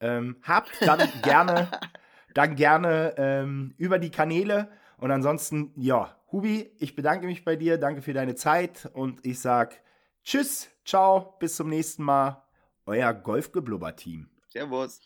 ähm, 0.00 0.36
habt, 0.42 0.70
dann 0.80 1.00
gerne, 1.22 1.68
dann 2.32 2.56
gerne 2.56 3.14
ähm, 3.18 3.74
über 3.76 3.98
die 3.98 4.10
Kanäle. 4.10 4.70
Und 4.96 5.10
ansonsten, 5.10 5.72
ja, 5.76 6.16
Hubi, 6.30 6.70
ich 6.78 6.94
bedanke 6.94 7.26
mich 7.26 7.44
bei 7.44 7.56
dir, 7.56 7.76
danke 7.76 8.02
für 8.02 8.12
deine 8.12 8.36
Zeit 8.36 8.88
und 8.92 9.26
ich 9.26 9.40
sag 9.40 9.80
Tschüss, 10.22 10.70
ciao, 10.84 11.36
bis 11.40 11.56
zum 11.56 11.68
nächsten 11.68 12.04
Mal, 12.04 12.42
euer 12.86 13.12
Golfgeblubber-Team. 13.12 14.30
Servus. 14.48 15.00